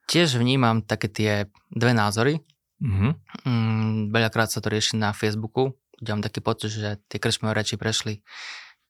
tiež 0.07 0.39
vnímam 0.39 0.81
také 0.81 1.11
tie 1.11 1.31
dve 1.69 1.91
názory. 1.91 2.39
Mm-hmm. 2.79 3.11
Mm, 3.43 3.93
veľakrát 4.15 4.49
sa 4.49 4.63
to 4.63 4.71
rieši 4.71 4.95
na 4.95 5.11
Facebooku, 5.11 5.75
kde 5.99 6.09
mám 6.15 6.23
taký 6.23 6.39
pocit, 6.39 6.71
že 6.71 6.89
tie 7.11 7.19
krčmové 7.19 7.57
reči 7.57 7.75
prešli 7.75 8.23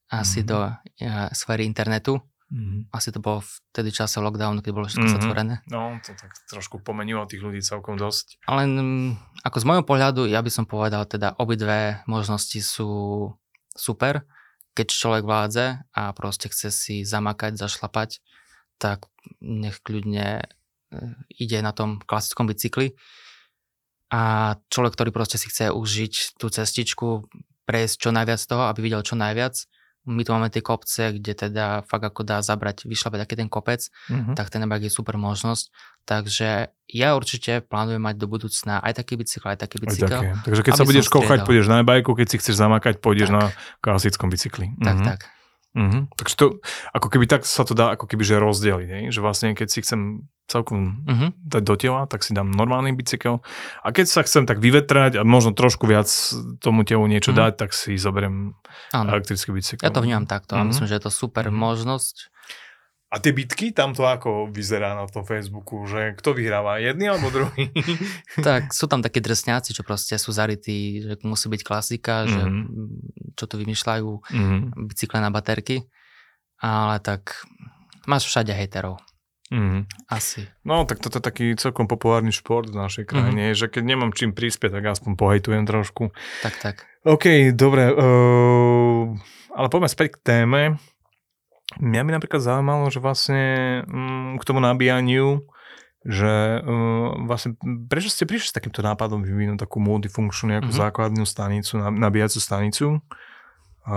asi 0.08 0.44
mm-hmm. 0.44 0.50
do 0.50 0.60
uh, 0.72 1.28
sféry 1.34 1.68
internetu. 1.68 2.22
Mm-hmm. 2.48 2.96
Asi 2.96 3.12
to 3.12 3.20
bolo 3.20 3.44
vtedy 3.44 3.92
čase 3.92 4.24
lockdownu, 4.24 4.64
keď 4.64 4.72
bolo 4.72 4.88
všetko 4.88 5.04
mm-hmm. 5.04 5.20
zatvorené. 5.20 5.56
No, 5.68 6.00
to 6.00 6.16
tak 6.16 6.32
trošku 6.48 6.80
pomenilo 6.80 7.28
tých 7.28 7.44
ľudí 7.44 7.60
celkom 7.60 8.00
dosť. 8.00 8.40
Ale 8.48 8.64
ako 9.44 9.58
z 9.60 9.68
môjho 9.68 9.84
pohľadu, 9.84 10.32
ja 10.32 10.40
by 10.40 10.52
som 10.52 10.64
povedal, 10.64 11.04
teda 11.04 11.36
obidve 11.44 12.00
možnosti 12.08 12.60
sú 12.64 12.88
super. 13.76 14.24
Keď 14.80 14.88
človek 14.88 15.24
vládze 15.28 15.84
a 15.92 16.14
proste 16.16 16.48
chce 16.48 16.72
si 16.72 16.96
zamakať, 17.04 17.60
zašlapať, 17.60 18.24
tak 18.80 19.10
nech 19.44 19.82
kľudne 19.84 20.48
ide 21.30 21.60
na 21.60 21.72
tom 21.72 22.00
klasickom 22.00 22.48
bicykli 22.48 22.96
a 24.08 24.56
človek, 24.72 24.96
ktorý 24.96 25.10
proste 25.12 25.36
si 25.36 25.52
chce 25.52 25.68
užiť 25.70 26.40
tú 26.40 26.48
cestičku, 26.48 27.28
prejsť 27.68 27.96
čo 28.00 28.10
najviac 28.10 28.40
toho, 28.40 28.72
aby 28.72 28.80
videl 28.82 29.04
čo 29.04 29.20
najviac, 29.20 29.52
my 30.08 30.24
tu 30.24 30.32
máme 30.32 30.48
tie 30.48 30.64
kopce, 30.64 31.20
kde 31.20 31.36
teda 31.36 31.84
fakt 31.84 32.08
ako 32.08 32.24
dá 32.24 32.40
zabrať, 32.40 32.88
vyšlapať 32.88 33.28
taký 33.28 33.36
ten 33.36 33.52
kopec, 33.52 33.84
Mhm. 34.08 34.40
tak 34.40 34.48
ten 34.48 34.64
e-bike 34.64 34.88
je 34.88 34.96
super 34.96 35.20
možnosť. 35.20 35.68
Takže 36.08 36.72
ja 36.88 37.10
určite 37.12 37.60
plánujem 37.60 38.00
mať 38.00 38.16
do 38.16 38.32
budúcna 38.32 38.80
aj 38.80 39.04
taký 39.04 39.20
bicykel, 39.20 39.52
aj 39.52 39.60
taký 39.60 39.76
Aj 39.76 39.84
bicykel. 39.84 40.08
také. 40.08 40.28
Takže 40.48 40.62
keď 40.64 40.74
sa 40.80 40.88
budeš 40.88 41.12
kochať, 41.12 41.44
pôjdeš 41.44 41.68
na 41.68 41.84
e-bajku, 41.84 42.16
keď 42.16 42.28
si 42.32 42.40
chceš 42.40 42.56
zamakať, 42.56 43.04
pôjdeš 43.04 43.28
Tak. 43.28 43.36
na 43.36 43.44
klasickom 43.84 44.32
bicykli. 44.32 44.72
Tak, 44.80 44.96
Mhm. 44.96 45.04
tak. 45.04 45.20
Mhm. 45.76 46.00
Takže 46.16 46.36
to, 46.40 46.46
ako 46.96 47.08
keby 47.12 47.26
tak 47.28 47.44
sa 47.44 47.68
to 47.68 47.76
dá 47.76 47.92
ako 47.92 48.08
keby 48.08 48.24
že 48.24 48.40
rozdeliť, 48.40 49.12
že 49.12 49.20
vlastne 49.20 49.52
keď 49.52 49.68
si 49.68 49.84
chcem 49.84 50.24
celkom 50.48 51.04
Mhm. 51.04 51.28
dať 51.44 51.64
do 51.64 51.76
tela, 51.76 52.08
tak 52.08 52.24
si 52.24 52.32
dám 52.32 52.48
normálny 52.50 52.96
bicykel 52.96 53.44
a 53.84 53.88
keď 53.92 54.06
sa 54.08 54.24
chcem 54.24 54.48
tak 54.48 54.58
vyvetrať 54.58 55.20
a 55.20 55.28
možno 55.28 55.52
trošku 55.52 55.84
viac 55.84 56.08
tomu 56.58 56.88
telu 56.88 57.04
niečo 57.06 57.32
Mhm. 57.32 57.38
dať, 57.38 57.54
tak 57.60 57.70
si 57.72 58.00
zoberiem 58.00 58.56
Áno. 58.92 59.08
elektrický 59.12 59.52
bicykel. 59.52 59.84
Ja 59.84 59.92
to 59.92 60.00
vnímam 60.00 60.24
takto 60.24 60.56
a 60.56 60.64
Mhm. 60.64 60.68
myslím, 60.72 60.88
že 60.88 60.96
je 60.96 61.04
to 61.04 61.12
super 61.12 61.52
Mhm. 61.52 61.56
možnosť. 61.56 62.32
A 63.08 63.24
tie 63.24 63.32
bitky, 63.32 63.72
tam 63.72 63.96
to 63.96 64.04
ako 64.04 64.52
vyzerá 64.52 64.92
na 64.92 65.08
tom 65.08 65.24
Facebooku, 65.24 65.88
že 65.88 66.12
kto 66.20 66.36
vyhráva, 66.36 66.84
jedný 66.84 67.08
alebo 67.08 67.32
druhý? 67.32 67.72
tak 68.44 68.76
sú 68.76 68.84
tam 68.92 69.00
takí 69.00 69.24
drsňáci, 69.24 69.72
čo 69.72 69.88
proste 69.88 70.20
sú 70.20 70.36
zarytí, 70.36 71.08
že 71.08 71.16
musí 71.24 71.48
byť 71.48 71.62
klasika, 71.64 72.28
že 72.28 72.44
Mhm. 72.44 72.52
mm, 72.52 73.00
čo 73.40 73.48
tu 73.48 73.56
vymýšľajú 73.60 74.10
Mhm. 74.28 74.92
bicykle 74.92 75.24
na 75.24 75.32
baterky. 75.32 75.88
Ale 76.60 77.00
tak 77.00 77.48
máš 78.04 78.28
všade 78.28 78.52
hejterov. 78.52 79.00
Mhm. 79.48 79.88
Asi. 80.08 80.44
No, 80.62 80.84
tak 80.84 81.00
toto 81.00 81.18
je 81.18 81.24
taký 81.24 81.46
celkom 81.54 81.86
populárny 81.86 82.30
šport 82.30 82.68
v 82.68 82.76
našej 82.78 83.06
krajine, 83.06 83.52
že 83.52 83.66
keď 83.66 83.84
nemám 83.86 84.12
čím 84.12 84.32
prispieť, 84.32 84.74
tak 84.74 84.86
aspoň 84.90 85.16
pohejtujem 85.16 85.64
trošku. 85.64 86.12
Tak, 86.42 86.56
tak. 86.58 86.76
OK, 87.02 87.26
dobre, 87.52 87.88
uh, 87.88 89.04
ale 89.50 89.68
poďme 89.68 89.88
späť 89.88 90.08
k 90.14 90.24
téme. 90.26 90.62
Mňa 91.76 92.02
by 92.02 92.12
napríklad 92.14 92.42
zaujímalo, 92.42 92.88
že 92.88 93.00
vlastne 93.00 93.44
um, 93.84 94.36
k 94.36 94.44
tomu 94.44 94.60
nabíjaniu, 94.60 95.44
že 96.04 96.34
uh, 96.58 96.72
vlastne 97.24 97.56
prečo 97.86 98.08
ste 98.08 98.24
prišli 98.24 98.52
s 98.52 98.56
takýmto 98.56 98.80
nápadom 98.80 99.20
vyvinúť 99.22 99.60
takú 99.62 99.80
multifunkčnú 99.80 100.52
nejakú 100.54 100.72
Mhm. 100.72 100.80
základnú 100.82 101.24
stanicu, 101.24 101.76
na- 101.78 101.92
nabíjacú 101.94 102.38
stanicu? 102.38 103.00
Uh, 103.84 103.92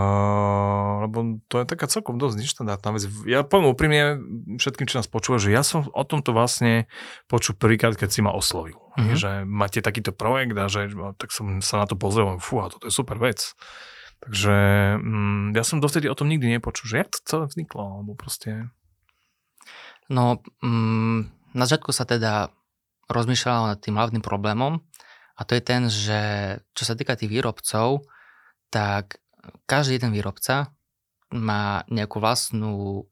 lebo 1.01 1.41
to 1.49 1.61
je 1.61 1.67
taká 1.67 1.89
celkom 1.89 2.21
dosť 2.21 2.45
neštandardná 2.45 2.91
vec. 2.97 3.05
Ja 3.25 3.41
poviem 3.43 3.73
úprimne 3.73 4.21
všetkým, 4.61 4.87
čo 4.87 5.01
nás 5.01 5.09
počúva, 5.09 5.41
že 5.41 5.51
ja 5.51 5.65
som 5.65 5.89
o 5.89 6.05
tomto 6.05 6.37
vlastne 6.37 6.87
počul 7.27 7.57
prvýkrát, 7.57 7.97
keď 7.97 8.09
si 8.13 8.21
ma 8.21 8.33
oslovil. 8.37 8.77
Mhm. 8.77 9.01
Mm-hmm. 9.01 9.17
Že 9.17 9.31
máte 9.49 9.79
takýto 9.81 10.13
projekt 10.13 10.55
a 10.55 10.69
že 10.69 10.93
tak 11.17 11.33
som 11.33 11.65
sa 11.65 11.83
na 11.83 11.87
to 11.89 11.97
pozrel 11.97 12.37
fú, 12.39 12.61
a 12.61 12.71
toto 12.71 12.87
je 12.87 12.95
super 12.95 13.17
vec. 13.17 13.57
Takže 14.21 14.57
mm, 15.01 15.57
ja 15.57 15.65
som 15.65 15.81
dovtedy 15.81 16.05
o 16.13 16.19
tom 16.19 16.29
nikdy 16.29 16.61
nepočul, 16.61 16.85
že 16.85 17.01
jak 17.01 17.09
to 17.09 17.19
celé 17.25 17.45
vzniklo, 17.49 17.81
alebo 17.81 18.13
proste... 18.13 18.69
No, 20.13 20.45
mm, 20.61 21.33
na 21.57 21.65
začiatku 21.65 21.89
sa 21.97 22.05
teda 22.05 22.53
rozmýšľalo 23.09 23.73
nad 23.73 23.79
tým 23.81 23.97
hlavným 23.97 24.21
problémom 24.21 24.85
a 25.35 25.41
to 25.49 25.57
je 25.57 25.63
ten, 25.65 25.89
že 25.89 26.21
čo 26.77 26.85
sa 26.85 26.95
týka 26.95 27.17
tých 27.17 27.33
výrobcov, 27.33 28.05
tak 28.69 29.19
každý 29.65 29.97
jeden 29.97 30.13
výrobca 30.13 30.69
má 31.31 31.63
nejakú 31.87 32.19
vlastnú 32.19 33.07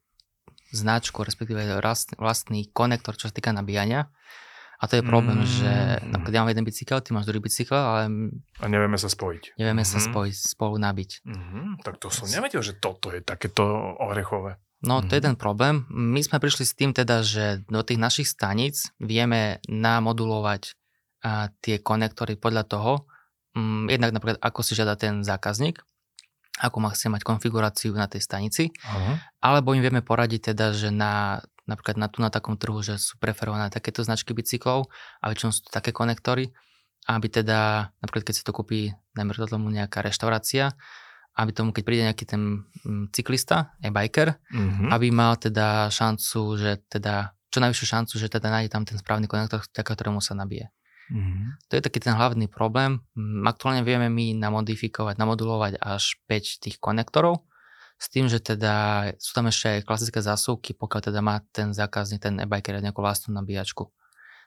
značku, 0.69 1.23
respektíve 1.23 1.59
vlast- 1.77 2.13
vlastný 2.15 2.69
konektor, 2.69 3.15
čo 3.15 3.27
sa 3.27 3.35
týka 3.35 3.51
nabíjania. 3.51 4.11
A 4.77 4.87
to 4.87 4.95
je 4.95 5.03
problém, 5.03 5.43
Mm. 5.43 5.49
že 5.49 5.73
napríklad 6.05 6.35
ja 6.35 6.41
mám 6.41 6.53
jeden 6.53 6.63
bicykel, 6.63 7.01
ty 7.01 7.11
máš 7.11 7.27
druhý 7.27 7.41
bicykel, 7.41 7.75
ale 7.75 8.03
A 8.57 8.67
nevieme 8.67 8.95
sa 8.95 9.09
spojiť. 9.09 9.59
nevieme 9.59 9.83
sa 9.83 9.99
Mhm. 9.99 10.07
spojiť, 10.07 10.35
spolu 10.37 10.79
nabiť. 10.79 11.11
Mhm, 11.25 11.61
tak 11.83 11.99
to 11.99 12.07
som 12.09 12.29
nevedel, 12.29 12.61
že 12.61 12.75
toto 12.75 13.11
je 13.11 13.19
takéto 13.21 13.65
orechové. 13.99 14.55
No, 14.81 15.01
to 15.01 15.11
je 15.11 15.19
Mhm. 15.19 15.27
ten 15.27 15.37
problém. 15.37 15.75
My 15.89 16.21
sme 16.21 16.39
prišli 16.39 16.63
s 16.63 16.71
tým 16.73 16.93
teda, 16.93 17.23
že 17.25 17.67
do 17.67 17.83
tých 17.83 17.99
našich 17.99 18.29
staníc 18.29 18.87
vieme 18.97 19.59
namodulovať 19.67 20.79
a, 21.19 21.51
tie 21.59 21.79
konektory 21.81 22.37
podľa 22.37 22.63
toho, 22.65 22.93
um, 23.53 23.91
jednak 23.91 24.13
napríklad 24.13 24.39
ako 24.39 24.63
si 24.63 24.73
žiada 24.73 24.95
ten 24.95 25.21
zákazník, 25.21 25.83
ako 26.59 26.77
má 26.83 26.91
chce 26.93 27.09
mať 27.09 27.23
konfiguráciu 27.23 27.95
na 27.95 28.11
tej 28.11 28.23
stanici, 28.23 28.71
Aha. 28.85 29.23
alebo 29.41 29.73
im 29.75 29.83
vieme 29.83 30.03
poradiť 30.03 30.53
teda, 30.55 30.75
že 30.75 30.91
na, 30.91 31.39
napríklad 31.71 31.97
na 31.97 32.09
tu 32.11 32.19
na 32.21 32.31
takom 32.31 32.59
trhu, 32.59 32.83
že 32.83 32.99
sú 32.99 33.17
preferované 33.23 33.71
takéto 33.71 34.03
značky 34.03 34.35
bicyklov 34.35 34.91
a 35.23 35.31
väčšinou 35.31 35.55
sú 35.55 35.67
to 35.67 35.71
také 35.71 35.95
konektory, 35.95 36.51
aby 37.09 37.27
teda, 37.31 37.91
napríklad 38.05 38.29
keď 38.29 38.35
si 38.37 38.45
to 38.45 38.53
kúpi, 38.53 38.93
najmä 39.17 39.33
tomu 39.49 39.73
nejaká 39.73 40.05
reštaurácia, 40.05 40.77
aby 41.39 41.51
tomu, 41.55 41.71
keď 41.71 41.83
príde 41.87 42.03
nejaký 42.05 42.25
ten 42.27 42.67
mm, 42.85 43.15
cyklista, 43.15 43.73
e-biker, 43.79 44.35
Mhm. 44.51 44.91
aby 44.91 45.07
mal 45.15 45.39
teda 45.39 45.87
šancu, 45.89 46.59
že 46.59 46.83
teda, 46.91 47.33
čo 47.49 47.63
najvyššiu 47.63 47.87
šancu, 47.87 48.15
že 48.19 48.29
teda 48.29 48.51
nájde 48.51 48.75
tam 48.75 48.83
ten 48.83 48.99
správny 48.99 49.31
konektor, 49.31 49.63
ktorému 49.71 50.19
sa 50.19 50.35
nabije. 50.35 50.69
Mhm. 51.09 51.57
To 51.69 51.73
je 51.77 51.83
taký 51.83 52.01
ten 52.01 52.13
hlavný 52.13 52.49
problém. 52.49 53.01
Mm, 53.17 53.45
Aktuálne 53.49 53.83
vieme 53.83 54.09
my 54.09 54.37
namodifikovať, 54.37 55.17
namodulovať 55.17 55.81
až 55.81 56.21
5 56.29 56.61
tých 56.61 56.77
konektorov, 56.79 57.45
s 57.99 58.07
tým, 58.13 58.29
že 58.31 58.39
teda 58.39 59.09
sú 59.19 59.35
tam 59.35 59.51
ešte 59.51 59.67
aj 59.69 59.87
klasické 59.89 60.21
zásuvky, 60.23 60.77
pokiaľ 60.77 61.01
teda 61.11 61.21
má 61.21 61.43
ten 61.51 61.75
zákazník, 61.75 62.23
ten 62.23 62.39
e-biker 62.39 62.79
nejakú 62.79 63.01
vlastnú 63.03 63.35
nabíjačku. 63.35 63.91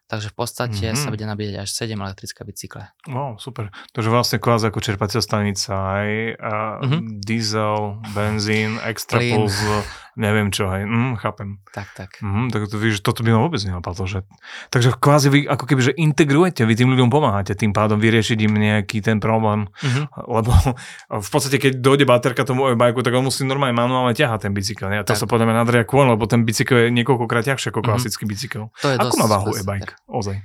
Takže 0.07 0.27
v 0.27 0.35
podstate 0.35 0.85
Mhm. 0.91 0.97
sa 0.97 1.07
bude 1.07 1.23
nabíjať 1.23 1.55
až 1.63 1.69
7 1.71 1.99
elektrické 1.99 2.43
bicykle. 2.43 2.91
No, 3.07 3.39
super. 3.39 3.71
Takže 3.95 4.09
vlastne 4.11 4.43
kvázi 4.43 4.67
ako 4.67 4.83
čerpacia 4.83 5.23
stanica, 5.23 5.71
aj 5.71 6.09
a 6.35 6.53
Mhm. 6.83 7.23
diesel, 7.23 8.03
benzín, 8.11 8.75
extra 8.83 9.23
plus, 9.23 9.55
neviem 10.13 10.47
čo, 10.47 10.67
hej. 10.67 10.83
Mm, 10.83 11.15
chápem. 11.15 11.59
Tak, 11.67 11.87
tak. 11.93 12.09
Mhm, 12.19 12.49
tak 12.49 12.65
to, 12.65 12.75
víš, 12.75 12.99
toto 12.99 13.21
by 13.21 13.31
ma 13.31 13.41
vôbec 13.41 13.59
nenapadlo. 13.59 14.03
Že... 14.03 14.27
Takže 14.67 14.89
kvázi 14.93 15.27
vy 15.27 15.39
ako 15.45 15.63
keby, 15.65 15.81
že 15.81 15.93
integrujete, 15.93 16.61
vy 16.61 16.73
tým 16.73 16.89
ľuďom 16.89 17.07
pomáhate, 17.07 17.53
tým 17.53 17.71
pádom 17.71 17.95
vyriešiť 17.97 18.37
im 18.41 18.53
nejaký 18.53 18.99
ten 18.99 19.17
problém. 19.17 19.71
Mhm. 19.79 20.01
Lebo 20.35 20.51
v 21.11 21.29
podstate, 21.29 21.57
keď 21.57 21.77
dojde 21.77 22.03
baterka 22.03 22.43
tomu 22.43 22.69
e-bajku, 22.69 22.99
tak 22.99 23.13
on 23.13 23.23
musí 23.23 23.41
normálne 23.41 23.73
manuálne 23.73 24.11
ťahať 24.11 24.45
ten 24.45 24.53
bicykel. 24.53 24.87
Nie? 24.87 24.99
A 24.99 25.05
to 25.05 25.13
Tak. 25.13 25.19
sa 25.19 25.25
podľa 25.25 25.47
mňa 25.47 25.55
nadria 25.57 25.83
kvôli, 25.83 26.09
lebo 26.09 26.25
ten 26.25 26.41
bicykel 26.41 26.87
je 26.87 26.93
niekoľkokrát 26.93 27.43
ťažšie 27.43 27.69
ako 27.69 27.79
Mhm. 27.79 27.87
klasický 27.87 28.23
bicykel. 28.25 28.63
To 28.77 28.87
je 28.87 28.95
Ako 28.95 29.15
má 29.17 29.27
váhu 29.27 29.51
e-bike? 29.53 29.95
Ozaj. 30.05 30.37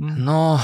Mhm. 0.00 0.16
No, 0.18 0.56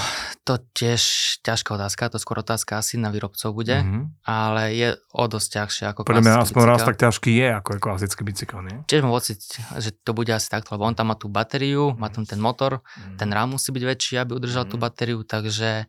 to 0.42 0.56
tiež 0.72 1.02
ťažká 1.44 1.76
otázka, 1.76 2.08
to 2.08 2.16
skôr 2.16 2.40
otázka 2.40 2.80
asi 2.80 2.96
na 2.96 3.12
výrobcov 3.12 3.52
bude, 3.52 3.76
Mhm. 3.76 4.24
ale 4.24 4.72
je 4.72 4.88
o 5.12 5.24
dosť 5.26 5.48
ťažšie 5.54 5.84
ako 5.86 6.00
Podľa 6.02 6.24
mňa 6.24 6.34
aspoň 6.40 6.62
raz 6.64 6.72
bicykel. 6.74 6.88
tak 6.88 6.96
ťažký 6.98 7.30
je, 7.34 7.48
ako 7.52 7.68
je 7.68 7.78
klasický 7.78 8.22
bicykel, 8.22 8.60
nie? 8.64 8.76
Tiež 8.86 9.04
mám 9.04 9.12
pocit, 9.12 9.36
že 9.76 9.92
to 9.92 10.10
bude 10.10 10.30
asi 10.30 10.48
takto, 10.48 10.72
lebo 10.72 10.82
on 10.82 10.96
tam 10.96 11.12
má 11.12 11.14
tú 11.14 11.28
batériu, 11.28 11.92
má 11.94 12.08
tam 12.08 12.24
ten 12.24 12.38
motor, 12.38 12.80
Mhm. 12.96 13.16
ten 13.16 13.28
rám 13.28 13.52
musí 13.52 13.68
byť 13.70 13.84
väčší, 13.84 14.14
aby 14.16 14.32
udržal 14.34 14.64
tú 14.64 14.80
Mhm. 14.80 14.82
batériu, 14.82 15.20
takže 15.20 15.84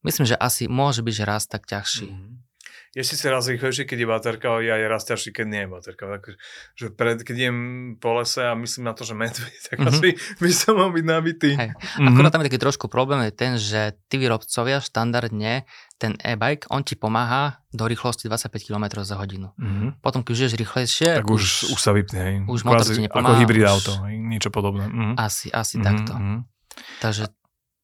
myslím, 0.00 0.24
že 0.24 0.34
asi 0.34 0.64
môže 0.64 1.04
byť, 1.04 1.14
že 1.14 1.24
raz 1.24 1.44
tak 1.44 1.68
ťažší. 1.68 2.08
Mhm. 2.08 2.32
Je 2.96 3.04
síce 3.04 3.20
raz 3.22 3.44
rýchlejší, 3.44 3.84
keď 3.84 3.98
je 3.98 4.08
baterka, 4.08 4.46
ale 4.48 4.64
je 4.64 4.86
raz 4.86 5.04
ťažší, 5.04 5.28
keď 5.30 5.46
nie 5.46 5.60
je 5.60 5.68
baterka. 5.68 6.04
Tak, 6.08 6.22
že 6.72 6.86
pred, 6.88 7.20
keď 7.20 7.34
idem 7.38 7.58
po 7.94 8.16
lese 8.16 8.40
a 8.40 8.56
myslím 8.56 8.84
na 8.84 8.92
to, 8.92 9.04
že 9.04 9.12
medveď, 9.12 9.52
tak 9.68 9.76
Mhm. 9.76 9.86
asi 9.86 10.08
by 10.34 10.48
som 10.50 10.74
mal 10.74 10.88
byť 10.90 11.04
nabitý. 11.04 11.50
Hej. 11.52 11.76
Mhm. 11.94 12.08
Akorát 12.08 12.30
tam 12.30 12.40
je 12.40 12.48
taký 12.48 12.56
trošku 12.58 12.88
problém 12.88 13.20
je 13.22 13.32
ten, 13.32 13.52
že 13.54 13.80
tí 14.06 14.16
výrobcovia 14.16 14.80
štandardne 14.80 15.68
ten 15.94 16.12
e-bike, 16.18 16.68
on 16.68 16.80
ti 16.80 16.92
pomáha 16.92 17.60
do 17.70 17.84
rýchlosti 17.84 18.26
25 18.26 18.48
km 18.62 18.84
za 19.02 19.16
hodinu. 19.16 19.52
Mhm. 19.54 20.00
Potom, 20.00 20.20
keď 20.20 20.30
už 20.30 20.40
ideš 20.42 20.56
rýchlejšie, 20.58 21.08
Tak 21.14 21.28
už, 21.30 21.44
už 21.68 21.78
sa 21.78 21.92
vypne, 21.92 22.20
hej. 22.22 22.36
už 22.44 22.60
motor 22.62 22.80
ti 22.82 22.96
Ako 22.96 23.04
nepomáha, 23.04 23.36
hybrid 23.38 23.60
už- 23.60 23.70
auto, 23.70 23.92
niečo 24.08 24.48
podobné. 24.48 24.88
Mhm. 24.88 25.14
asi, 25.16 25.48
asi 25.50 25.76
Mhm, 25.76 25.84
takto. 25.84 26.12
mhm. 26.14 26.36
Takže 26.98 27.28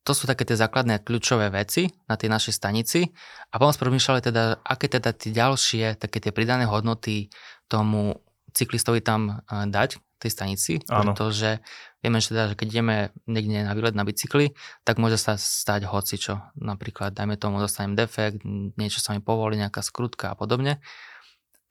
to 0.02 0.12
sú 0.12 0.26
také 0.26 0.42
tie 0.42 0.59
základné 0.59 1.06
kľúčové 1.06 1.50
veci 1.54 1.87
na 2.11 2.18
tej 2.18 2.26
našej 2.26 2.54
stanici. 2.59 3.06
A 3.50 3.59
potom 3.59 3.71
sme 3.71 3.87
premýšľali 3.90 4.21
teda, 4.23 4.59
aké 4.66 4.90
teda 4.90 5.14
tie 5.14 5.30
ďalšie, 5.30 5.94
také 5.94 6.18
tie 6.18 6.35
pridané 6.35 6.66
hodnoty 6.66 7.30
tomu 7.71 8.18
cyklistovi 8.50 9.00
tam 9.00 9.42
eh, 9.47 9.66
dať, 9.71 10.02
tej 10.23 10.30
stanici, 10.30 10.73
Áno. 10.87 11.11
pretože 11.11 11.59
vieme, 11.99 12.23
že, 12.23 12.30
teda, 12.30 12.54
že 12.54 12.59
keď 12.59 12.66
ideme 12.71 12.97
niekde 13.26 13.66
na 13.66 13.75
výlet 13.75 13.99
na 13.99 14.06
bicykli, 14.06 14.54
tak 14.87 15.02
môže 15.02 15.18
sa 15.18 15.35
stať 15.35 15.90
hocičo. 15.90 16.38
Napríklad, 16.54 17.11
dajme 17.11 17.35
tomu, 17.35 17.59
dostanem 17.59 17.99
defekt, 17.99 18.47
niečo 18.78 19.02
sa 19.02 19.18
mi 19.18 19.18
povolí, 19.18 19.59
nejaká 19.59 19.82
skrutka 19.82 20.30
a 20.30 20.38
podobne. 20.38 20.78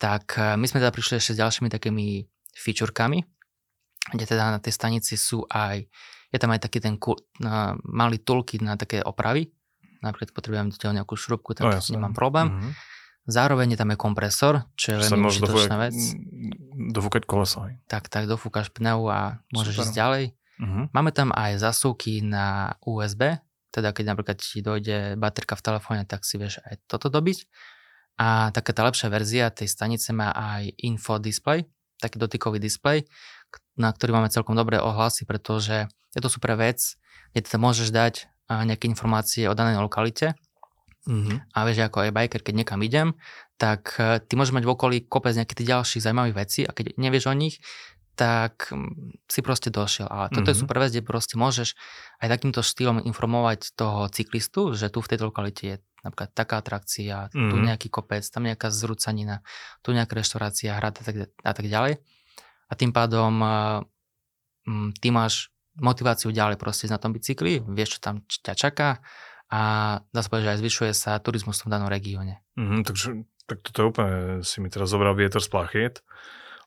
Tak 0.03 0.35
eh, 0.35 0.59
my 0.59 0.67
sme 0.67 0.83
teda 0.83 0.91
prišli 0.91 1.23
ešte 1.23 1.31
s 1.35 1.39
ďalšími 1.39 1.71
takými 1.71 2.27
featurekami, 2.51 3.23
kde 4.11 4.25
teda 4.27 4.51
na 4.51 4.59
tej 4.59 4.75
stanici 4.75 5.15
sú 5.15 5.47
aj 5.47 5.87
je 6.31 6.39
tam 6.39 6.51
aj 6.51 6.63
taký 6.63 6.79
ten 6.79 6.95
kul, 6.95 7.19
na, 7.37 7.75
malý 7.83 8.17
toolkit 8.17 8.63
na 8.63 8.79
také 8.79 9.03
opravy. 9.03 9.51
Napríklad 10.01 10.33
potrebujem 10.33 10.71
nejakú 10.73 11.13
šrubku, 11.13 11.53
tak 11.53 11.67
No, 11.67 11.69
no, 11.69 11.77
jasné. 11.77 11.93
nemám 11.99 12.15
problém. 12.15 12.47
Mhm. 12.49 12.71
Zároveň 13.21 13.75
je 13.75 13.77
tam 13.77 13.93
aj 13.93 13.99
kompresor, 14.01 14.65
čo 14.73 14.97
je 14.97 15.05
veľmi 15.05 15.29
užitočná 15.29 15.77
vec. 15.77 15.93
dofúkať 16.89 17.29
koleso. 17.29 17.69
Hej. 17.69 17.77
Tak, 17.85 18.09
tak 18.09 18.25
dofúkaš 18.25 18.73
pneu 18.73 19.05
a 19.13 19.45
môžeš 19.53 19.75
Super. 19.77 19.85
ísť 19.85 19.93
ďalej. 19.93 20.23
Mhm. 20.57 20.81
Máme 20.89 21.11
tam 21.13 21.29
aj 21.29 21.61
zasúky 21.61 22.25
na 22.25 22.73
USB, 22.81 23.37
teda 23.69 23.93
keď 23.93 24.03
napríklad 24.09 24.37
ti 24.41 24.59
dojde 24.59 25.15
baterka 25.15 25.53
v 25.53 25.63
telefóne, 25.63 26.01
tak 26.09 26.25
si 26.25 26.41
vieš 26.41 26.59
aj 26.65 26.81
toto 26.89 27.13
dobiť. 27.13 27.45
A 28.17 28.49
taká 28.51 28.73
tá 28.73 28.83
lepšia 28.83 29.07
verzia 29.09 29.53
tej 29.53 29.69
stanice 29.69 30.11
má 30.11 30.33
aj 30.33 30.73
info 30.81 31.17
display, 31.17 31.65
taký 31.97 32.17
dotykový 32.17 32.57
displej, 32.57 33.05
na 33.77 33.93
ktorý 33.93 34.17
máme 34.17 34.29
celkom 34.29 34.53
dobré 34.53 34.77
ohlasy, 34.77 35.23
pretože 35.25 35.87
je 36.15 36.19
to 36.19 36.29
super 36.29 36.55
vec, 36.59 36.79
kde 37.31 37.41
teda 37.47 37.57
môžeš 37.59 37.89
dať 37.91 38.31
nejaké 38.51 38.87
informácie 38.91 39.47
o 39.47 39.55
danej 39.55 39.79
lokalite. 39.79 40.35
Mm-hmm. 41.07 41.57
A 41.57 41.57
vieš, 41.65 41.81
ako 41.81 42.05
aj 42.05 42.13
biker, 42.13 42.41
keď 42.45 42.53
niekam 42.61 42.79
idem, 42.85 43.17
tak 43.57 43.97
e, 43.97 44.21
ty 44.21 44.37
môžeš 44.37 44.53
mať 44.53 44.65
v 44.69 44.73
okolí 44.77 44.97
kopec 45.09 45.33
nejakých 45.33 45.65
ďalších 45.65 46.03
zaujímavých 46.05 46.37
vecí 46.37 46.61
a 46.61 46.69
keď 46.69 46.93
nevieš 47.01 47.25
o 47.25 47.33
nich, 47.33 47.57
tak 48.13 48.69
si 49.25 49.41
proste 49.41 49.73
došiel. 49.73 50.05
A 50.05 50.29
toto 50.29 50.45
mm-hmm. 50.45 50.53
je 50.53 50.57
mhm. 50.57 50.61
super 50.61 50.77
vec, 50.77 50.91
kde 50.93 51.01
proste 51.01 51.35
môžeš 51.41 51.73
aj 52.21 52.27
takýmto 52.29 52.61
štýlom 52.61 53.01
informovať 53.01 53.73
toho 53.73 54.13
cyklistu, 54.13 54.77
že 54.77 54.93
tu 54.93 55.01
v 55.01 55.09
tejto 55.09 55.33
lokalite 55.33 55.63
je 55.65 55.75
napríklad 56.05 56.29
taká 56.37 56.61
atrakcia, 56.61 57.33
mm-hmm. 57.33 57.49
tu 57.49 57.55
mhm. 57.57 57.65
nejaký 57.65 57.87
kopec, 57.89 58.21
tam 58.29 58.45
nejaká 58.45 58.69
zrúcanina, 58.69 59.41
tu 59.81 59.97
nejaká 59.97 60.13
reštaurácia, 60.13 60.77
hrad 60.77 61.01
a 61.01 61.01
tak, 61.01 61.15
a 61.33 61.51
tak 61.57 61.65
ďalej. 61.65 61.97
A 62.69 62.73
tým 62.77 62.93
pádom 62.93 63.41
uh, 63.41 63.81
ty 65.01 65.09
máš 65.09 65.49
motiváciu 65.79 66.33
ďalej 66.33 66.59
proste 66.59 66.91
na 66.91 66.99
tom 66.99 67.15
bicykli, 67.15 67.63
vieš, 67.63 67.97
čo 67.97 67.99
tam 68.11 68.15
ťa 68.27 68.53
čaká 68.57 68.99
a 69.51 69.61
dá 70.11 70.19
sa 70.23 70.27
povedať, 70.31 70.45
že 70.47 70.53
aj 70.55 70.61
zvyšuje 70.63 70.91
sa 70.95 71.11
turizmus 71.19 71.59
v 71.59 71.63
tom 71.67 71.71
danom 71.75 71.91
regióne. 71.91 72.39
Mm, 72.55 72.87
takže 72.87 73.27
tak 73.47 73.63
toto 73.67 73.77
je 73.83 73.87
úplne, 73.91 74.15
si 74.47 74.63
mi 74.63 74.71
teraz 74.71 74.91
zobral 74.91 75.15
vietor 75.15 75.43
z 75.43 75.51
plachiet 75.51 75.95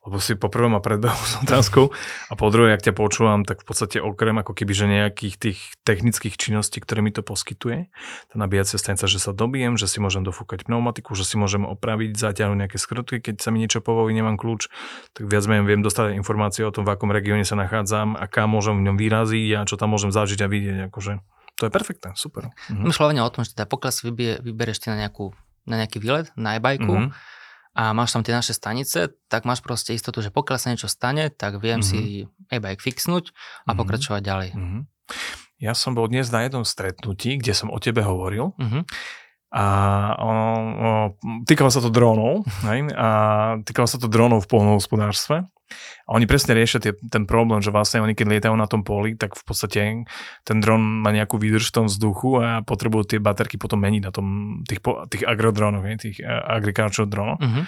lebo 0.05 0.21
si 0.21 0.37
poprvé 0.37 0.69
ma 0.69 0.85
predbehol 0.85 1.17
s 1.17 1.35
otázkou 1.45 1.91
a 2.29 2.33
po 2.37 2.53
druhé, 2.53 2.77
ak 2.77 2.85
ťa 2.85 2.93
počúvam, 2.93 3.43
tak 3.49 3.65
v 3.65 3.67
podstate 3.67 3.97
okrem 4.05 4.37
ako 4.37 4.53
keby, 4.53 4.73
že 4.77 4.87
nejakých 4.87 5.35
tých 5.41 5.59
technických 5.83 6.37
činností, 6.37 6.85
ktoré 6.85 7.01
mi 7.01 7.11
to 7.11 7.25
poskytuje, 7.25 7.89
tá 8.29 8.37
nabíjacia 8.37 8.77
stanica, 8.77 9.09
že 9.09 9.17
sa 9.17 9.33
dobijem, 9.33 9.81
že 9.81 9.89
si 9.89 9.99
môžem 10.05 10.21
dofúkať 10.21 10.69
pneumatiku, 10.69 11.17
že 11.17 11.25
si 11.25 11.41
môžem 11.41 11.65
opraviť, 11.65 12.21
zaťahnuť 12.21 12.59
nejaké 12.61 12.77
skrutky, 12.77 13.25
keď 13.25 13.41
sa 13.41 13.49
mi 13.49 13.65
niečo 13.65 13.81
povolí, 13.81 14.13
nemám 14.13 14.37
kľúč, 14.37 14.69
tak 15.17 15.25
viac 15.25 15.49
menej 15.49 15.65
viem 15.65 15.81
dostať 15.81 16.15
informácie 16.21 16.63
o 16.69 16.73
tom, 16.73 16.85
v 16.85 16.93
akom 16.93 17.09
regióne 17.09 17.49
sa 17.49 17.57
nachádzam 17.57 18.21
a 18.21 18.29
kam 18.29 18.53
môžem 18.53 18.77
v 18.77 18.93
ňom 18.93 18.97
vyraziť 19.01 19.49
a 19.57 19.59
čo 19.65 19.81
tam 19.81 19.97
môžem 19.97 20.13
zažiť 20.13 20.45
a 20.45 20.49
vidieť. 20.49 20.79
Akože. 20.93 21.25
To 21.63 21.63
je 21.65 21.73
perfektné, 21.73 22.13
super. 22.19 22.53
Mhm. 22.69 22.93
Myšľa 22.93 23.25
o 23.25 23.33
tom, 23.33 23.43
že 23.47 23.57
teda 23.57 23.65
pokiaľ 23.71 23.93
si 23.95 24.03
vyberieš 24.43 24.85
ty 24.85 24.87
na, 24.93 25.07
nejakú, 25.07 25.33
na 25.65 25.81
nejaký 25.81 26.03
výlet, 26.03 26.29
na 26.37 26.61
e-bajku, 26.61 26.93
mm-hmm 26.93 27.43
a 27.75 27.90
máš 27.90 28.14
tam 28.14 28.23
tie 28.23 28.31
naše 28.31 28.54
stanice, 28.54 29.19
tak 29.26 29.43
máš 29.43 29.59
proste 29.59 29.99
istotu, 29.99 30.23
že 30.23 30.31
pokiaľ 30.31 30.59
sa 30.62 30.71
niečo 30.71 30.87
stane, 30.87 31.26
tak 31.28 31.59
viem 31.59 31.83
mm-hmm. 31.83 32.23
si 32.23 32.31
e-bike 32.54 32.78
fixnúť 32.78 33.31
a 33.31 33.35
mm-hmm. 33.35 33.78
pokračovať 33.83 34.23
ďalej. 34.23 34.50
Mm-hmm. 34.54 34.83
Ja 35.59 35.75
som 35.75 35.99
bol 35.99 36.07
dnes 36.07 36.31
na 36.31 36.47
jednom 36.47 36.62
stretnutí, 36.62 37.43
kde 37.43 37.50
som 37.50 37.75
o 37.75 37.78
tebe 37.83 38.07
hovoril. 38.07 38.54
Mm-hmm. 38.59 38.83
A 39.54 39.66
o, 40.19 40.31
o, 40.31 40.90
týkalo 41.47 41.71
sa 41.71 41.78
to 41.78 41.87
drónov, 41.87 42.43
hej, 42.66 42.90
a 42.90 43.09
týkalo 43.62 43.87
sa 43.87 44.02
to 44.02 44.11
drónov 44.11 44.47
v 44.47 44.50
polnohospodárstve. 44.50 45.47
A 46.04 46.21
oni 46.21 46.28
presne 46.28 46.52
riešia 46.52 46.80
tie, 46.80 46.92
ten 46.92 47.25
problém, 47.25 47.64
že 47.64 47.73
vlastne 47.73 48.04
oni 48.04 48.12
keď 48.12 48.26
lietajú 48.28 48.54
na 48.54 48.68
tom 48.68 48.85
poli, 48.85 49.16
tak 49.16 49.35
v 49.35 49.44
podstate 49.44 50.04
ten 50.44 50.59
dron 50.61 50.80
má 51.00 51.11
nejakú 51.11 51.40
výdrž 51.40 51.73
v 51.73 51.76
tom 51.83 51.87
vzduchu 51.88 52.44
a 52.44 52.49
potrebujú 52.61 53.16
tie 53.16 53.21
baterky 53.21 53.56
potom 53.56 53.80
meniť 53.80 54.02
na 54.04 54.12
tom, 54.12 54.26
tých, 54.68 54.85
tých 55.09 55.25
agrodrónoch, 55.25 55.85
tých 55.97 56.21
e, 56.21 56.28
agriculture 56.28 57.09
drónov. 57.09 57.40
Uh-huh. 57.40 57.64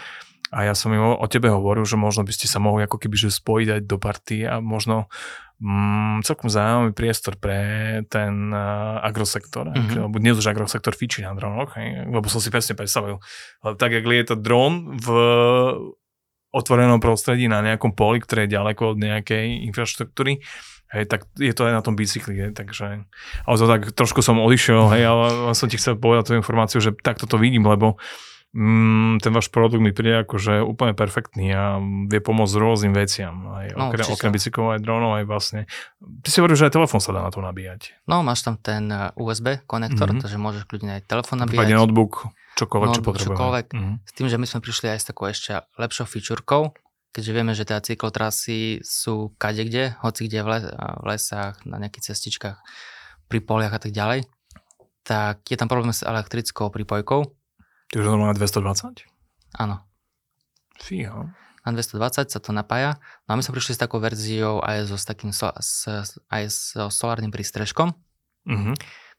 A 0.54 0.62
ja 0.62 0.78
som 0.78 0.94
im 0.94 1.02
o, 1.02 1.26
tebe 1.26 1.50
hovoril, 1.50 1.82
že 1.82 1.98
možno 1.98 2.22
by 2.22 2.30
ste 2.30 2.46
sa 2.46 2.62
mohli 2.62 2.86
ako 2.86 3.02
keby 3.02 3.18
že 3.18 3.34
spojiť 3.34 3.68
aj 3.72 3.80
do 3.82 3.96
party 3.98 4.46
a 4.46 4.62
možno 4.62 5.10
mm, 5.58 6.22
celkom 6.22 6.46
zaujímavý 6.46 6.94
priestor 6.94 7.34
pre 7.34 7.58
ten 8.06 8.54
uh, 8.54 9.02
agrosektor, 9.02 9.74
mm-hmm. 9.74 10.06
lebo 10.06 10.16
dnes 10.22 10.38
už 10.38 10.46
agrosektor 10.46 10.94
fičí 10.94 11.26
na 11.26 11.34
dronoch, 11.34 11.74
hej, 11.74 12.06
lebo 12.06 12.30
som 12.30 12.38
si 12.38 12.54
presne 12.54 12.78
predstavil, 12.78 13.18
ale 13.58 13.74
tak, 13.74 13.90
jak 13.90 14.06
lieta 14.06 14.38
dron 14.38 14.94
v 15.02 15.08
otvorenom 16.54 17.02
prostredí 17.02 17.50
na 17.50 17.62
nejakom 17.62 17.92
poli, 17.92 18.22
ktoré 18.22 18.46
je 18.46 18.54
ďaleko 18.56 18.94
od 18.94 18.98
nejakej 19.02 19.66
infraštruktúry, 19.70 20.40
hej, 20.94 21.04
tak 21.10 21.26
je 21.36 21.52
to 21.52 21.66
aj 21.66 21.74
na 21.74 21.82
tom 21.82 21.98
bicykli, 21.98 22.38
hej, 22.38 22.52
takže, 22.54 23.06
to 23.44 23.66
tak 23.66 23.90
trošku 23.92 24.22
som 24.22 24.38
odišiel, 24.38 24.88
hej, 24.94 25.02
ale 25.04 25.26
som 25.52 25.66
ti 25.66 25.76
chcel 25.76 25.98
povedať 25.98 26.30
tú 26.30 26.38
informáciu, 26.38 26.78
že 26.78 26.94
takto 26.94 27.26
to 27.26 27.36
vidím, 27.36 27.66
lebo 27.66 27.98
mm, 28.56 29.20
ten 29.20 29.32
váš 29.34 29.52
produkt 29.52 29.84
mi 29.84 29.92
príde 29.92 30.24
akože 30.24 30.64
úplne 30.64 30.96
perfektný 30.96 31.52
a 31.52 31.76
vie 32.08 32.20
pomôcť 32.24 32.54
rôznym 32.56 32.96
veciam. 32.96 33.34
Aj 33.52 33.68
no, 33.76 33.92
okrem, 33.92 34.06
okrem 34.08 34.32
bicyklov, 34.32 34.78
aj 34.78 34.80
dronov, 34.80 35.20
aj 35.20 35.24
vlastne. 35.28 35.60
Ty 36.00 36.28
si 36.32 36.38
hovoril, 36.40 36.56
že 36.56 36.66
aj 36.70 36.74
telefón 36.80 37.00
sa 37.04 37.12
dá 37.12 37.20
na 37.20 37.30
to 37.30 37.44
nabíjať. 37.44 38.06
No, 38.08 38.24
máš 38.24 38.46
tam 38.46 38.56
ten 38.56 38.88
eh, 38.88 39.12
USB 39.20 39.60
konektor, 39.68 40.08
mm-hmm. 40.08 40.22
takže 40.24 40.38
môžeš 40.40 40.62
kľudne 40.64 41.00
aj 41.00 41.02
telefón 41.04 41.44
nabíjať. 41.44 41.52
Prípadne 41.60 41.76
notebook. 41.76 42.32
Čokoľvek, 42.56 42.88
čo 42.96 43.02
potrebujeme. 43.04 43.36
Čokoľvek. 43.36 43.66
Mm-hmm. 43.76 43.96
S 44.00 44.12
tým, 44.16 44.26
že 44.32 44.36
my 44.40 44.46
sme 44.48 44.60
prišli 44.64 44.86
aj 44.88 44.98
s 45.04 45.06
takou 45.12 45.28
ešte 45.28 45.60
lepšou 45.76 46.08
featurekou, 46.08 46.72
keďže 47.12 47.32
vieme, 47.36 47.52
že 47.52 47.68
teda 47.68 47.84
cyklotrasy 47.84 48.80
sú 48.80 49.36
kade 49.36 49.68
kde, 49.68 49.92
hoci 50.00 50.24
kde 50.24 50.40
v, 50.40 50.48
les, 50.56 50.64
v 50.72 51.04
lesách, 51.04 51.54
na 51.68 51.76
nejakých 51.76 52.12
cestičkách, 52.12 52.56
pri 53.28 53.38
poliach 53.44 53.76
a 53.76 53.80
tak 53.80 53.92
ďalej, 53.92 54.24
tak 55.04 55.44
je 55.46 55.56
tam 55.60 55.68
problém 55.68 55.92
s 55.92 56.00
elektrickou 56.00 56.72
prípojkou. 56.72 57.28
Ty 57.92 57.94
už 58.00 58.06
normálne 58.08 58.34
220? 58.34 59.04
Áno. 59.60 59.84
Fíha. 60.80 61.30
Na 61.66 61.70
220 61.74 62.30
sa 62.30 62.38
to 62.38 62.54
napája. 62.54 62.98
No 63.26 63.34
a 63.34 63.36
my 63.38 63.42
sme 63.42 63.58
prišli 63.58 63.74
s 63.74 63.82
takou 63.82 63.98
verziou 63.98 64.62
aj 64.62 64.86
so, 64.86 64.96
s 64.96 65.04
takým, 65.04 65.34
s, 65.34 65.50
aj 66.30 66.42
so 66.46 66.86
solárnym 66.88 67.34
prístrežkom, 67.34 67.90
mm-hmm. 68.46 68.74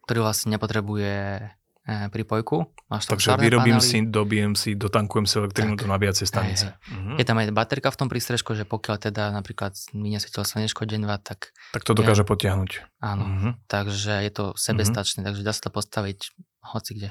ktorý 0.07 0.19
vlastne 0.23 0.55
nepotrebuje 0.55 1.43
E, 1.87 2.11
prípojku. 2.11 2.67
Máš 2.91 3.07
tam 3.07 3.15
Takže 3.15 3.39
vyrobím 3.39 3.79
panely. 3.79 3.87
si, 3.87 3.97
dobijem 4.03 4.53
si, 4.59 4.75
dotankujem 4.75 5.23
si 5.23 5.39
elektrínu 5.39 5.79
do 5.79 5.87
nabíjacej 5.87 6.27
stanice. 6.27 6.75
Uh-huh. 6.83 7.15
Je 7.15 7.23
tam 7.23 7.39
aj 7.39 7.47
baterka 7.55 7.87
v 7.87 7.97
tom 8.03 8.11
prístrežku, 8.11 8.59
že 8.59 8.67
pokiaľ 8.67 9.07
teda 9.07 9.31
napríklad 9.31 9.71
mi 9.95 10.11
nesvietilo 10.11 10.43
slnečko 10.43 10.83
deň, 10.83 11.07
dva, 11.07 11.15
tak... 11.15 11.55
Tak 11.71 11.87
to 11.87 11.95
dokáže 11.95 12.27
ja, 12.27 12.27
potiahnuť. 12.27 12.71
Áno, 12.99 13.23
uh-huh. 13.23 13.51
takže 13.71 14.19
je 14.19 14.31
to 14.35 14.45
sebestačné, 14.59 15.23
uh-huh. 15.23 15.31
takže 15.31 15.47
dá 15.47 15.55
sa 15.55 15.63
to 15.63 15.71
postaviť 15.71 16.35
hoci 16.75 16.91
kde. 16.91 17.07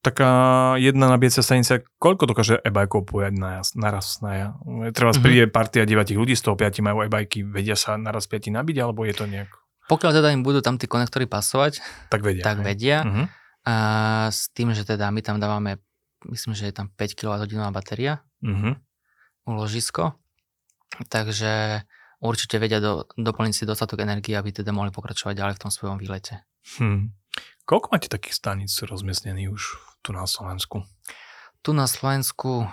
Taká 0.00 0.30
jedna 0.80 1.12
nabíjacia 1.12 1.44
stanica, 1.44 1.84
koľko 2.00 2.32
dokáže 2.32 2.56
e-bajkov 2.64 3.12
pojať 3.12 3.36
naraz? 3.36 3.76
naraz 3.76 4.24
na, 4.24 4.56
treba 4.96 5.12
uh-huh. 5.12 5.20
príde 5.20 5.52
partia 5.52 5.84
9 5.84 6.16
ľudí, 6.16 6.32
z 6.32 6.48
toho 6.48 6.56
5 6.56 6.80
majú 6.80 7.04
e-bajky, 7.04 7.44
vedia 7.44 7.76
sa 7.76 8.00
naraz 8.00 8.24
5 8.24 8.56
nabiť, 8.56 8.76
alebo 8.80 9.04
je 9.04 9.12
to 9.12 9.28
nejak... 9.28 9.52
Pokiaľ 9.92 10.10
teda 10.16 10.32
im 10.32 10.40
budú 10.40 10.64
tam 10.64 10.80
tie 10.80 10.88
konektory 10.88 11.28
pasovať, 11.28 11.84
tak 12.08 12.24
vedia. 12.24 12.40
Tak 12.40 12.64
vedia. 12.64 13.04
Uh-huh 13.04 13.28
a 13.68 13.74
s 14.32 14.48
tým, 14.56 14.72
že 14.72 14.88
teda 14.88 15.12
my 15.12 15.20
tam 15.20 15.36
dávame, 15.36 15.76
myslím, 16.32 16.56
že 16.56 16.72
je 16.72 16.74
tam 16.74 16.88
5 16.88 17.12
kWh 17.12 17.68
batéria, 17.68 18.24
mm-hmm. 18.40 18.80
uložisko, 19.44 20.16
takže 21.12 21.84
určite 22.24 22.56
vedia 22.56 22.80
do, 22.80 23.04
doplniť 23.20 23.54
si 23.54 23.68
dostatok 23.68 24.08
energie, 24.08 24.32
aby 24.32 24.56
teda 24.56 24.72
mohli 24.72 24.88
pokračovať 24.88 25.36
ďalej 25.36 25.54
v 25.60 25.62
tom 25.68 25.70
svojom 25.70 26.00
výlete. 26.00 26.48
Hmm. 26.80 27.12
Koľko 27.68 27.92
máte 27.92 28.08
takých 28.08 28.40
staníc 28.40 28.72
rozmiestnených 28.80 29.52
už 29.52 29.62
tu 30.00 30.16
na 30.16 30.24
Slovensku? 30.24 30.88
Tu 31.60 31.76
na 31.76 31.84
Slovensku 31.84 32.64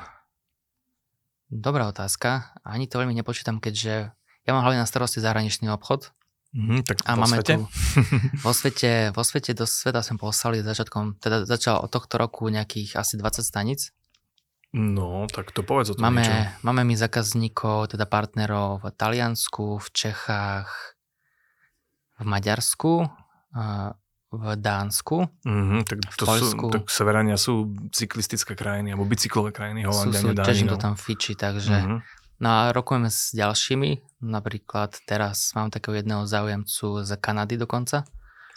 dobrá 1.52 1.92
otázka. 1.92 2.56
Ani 2.64 2.88
to 2.88 3.04
veľmi 3.04 3.12
nepočítam, 3.12 3.60
keďže 3.60 4.16
ja 4.16 4.52
mám 4.56 4.64
hlavne 4.64 4.86
na 4.86 4.90
starosti 4.90 5.20
zahraničný 5.20 5.68
obchod, 5.76 6.16
Mm, 6.56 6.88
tak 6.88 7.04
a 7.04 7.20
máme 7.20 7.44
svete? 7.44 7.60
tu 7.60 7.68
vo 8.48 8.56
svete, 8.56 9.12
vo 9.12 9.28
svete 9.28 9.52
do 9.52 9.68
sveta 9.68 10.00
sme 10.00 10.16
poslali 10.16 10.64
začiatkom, 10.64 11.20
teda 11.20 11.44
začal 11.44 11.84
od 11.84 11.92
tohto 11.92 12.16
roku 12.16 12.48
nejakých 12.48 12.96
asi 12.96 13.20
20 13.20 13.44
stanic. 13.44 13.92
No, 14.72 15.28
tak 15.28 15.52
to 15.52 15.68
povedz 15.68 15.92
o 15.92 15.96
tom 16.00 16.12
máme, 16.12 16.24
niečo. 16.24 16.36
Máme 16.64 16.88
my 16.88 16.96
zákazníkov, 16.96 17.96
teda 17.96 18.08
partnerov 18.08 18.84
v 18.84 18.92
Taliansku, 18.92 19.84
v 19.84 19.88
Čechách, 19.92 20.68
v 22.20 22.24
Maďarsku, 22.24 23.08
v 24.36 24.44
Dánsku, 24.60 25.18
mm-hmm, 25.48 25.82
tak 25.88 25.98
to 26.16 26.24
v 26.24 26.28
Poľsku. 26.28 26.66
Sú, 26.68 26.76
tak 26.76 26.84
Severania 26.92 27.40
sú 27.40 27.72
cyklistické 27.92 28.56
krajiny, 28.56 28.92
alebo 28.92 29.08
bicyklové 29.08 29.56
krajiny, 29.56 29.88
Holandia, 29.88 30.20
sú, 30.20 30.32
sú, 30.32 30.44
Tiež 30.44 30.68
to 30.68 30.76
tam 30.76 30.96
fičí, 31.00 31.40
takže 31.40 31.76
mm-hmm. 31.76 32.00
No 32.36 32.48
a 32.52 32.60
rokujeme 32.76 33.08
s 33.08 33.32
ďalšími, 33.32 34.20
napríklad 34.28 35.00
teraz 35.08 35.56
mám 35.56 35.72
takého 35.72 35.96
jedného 35.96 36.28
záujemcu 36.28 37.08
z 37.08 37.12
Kanady 37.16 37.56
dokonca. 37.56 38.04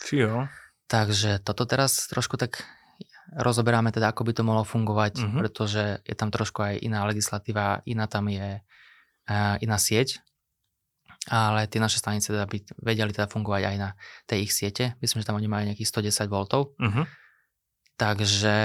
Fio. 0.03 0.51
Takže 0.91 1.39
toto 1.47 1.63
teraz 1.63 2.11
trošku 2.11 2.35
tak 2.35 2.67
rozoberáme 3.39 3.95
teda, 3.95 4.11
ako 4.11 4.27
by 4.27 4.33
to 4.35 4.43
mohlo 4.43 4.65
fungovať, 4.65 5.15
uh-huh. 5.21 5.39
pretože 5.39 6.01
je 6.03 6.17
tam 6.17 6.33
trošku 6.33 6.65
aj 6.65 6.75
iná 6.81 7.05
legislatíva, 7.05 7.85
iná 7.85 8.09
tam 8.09 8.27
je 8.33 8.59
uh, 8.59 9.55
iná 9.61 9.77
sieť, 9.79 10.25
ale 11.29 11.69
tie 11.69 11.79
naše 11.79 12.01
stanice 12.01 12.33
teda 12.33 12.49
by 12.49 12.59
vedeli 12.81 13.13
teda 13.13 13.29
fungovať 13.29 13.63
aj 13.69 13.77
na 13.77 13.93
tej 14.25 14.49
ich 14.49 14.53
siete. 14.57 14.97
Myslím, 15.05 15.21
že 15.23 15.29
tam 15.29 15.37
oni 15.37 15.47
majú 15.47 15.69
nejakých 15.69 15.93
110 15.93 16.25
V. 16.25 16.35
Uh-huh. 16.35 17.05
Takže 17.99 18.57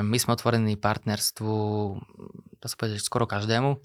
my 0.00 0.16
sme 0.16 0.32
otvorení 0.32 0.74
partnerstvu, 0.80 1.54
dá 2.56 2.66
sa 2.66 2.74
povedať, 2.74 3.04
skoro 3.04 3.28
každému 3.28 3.78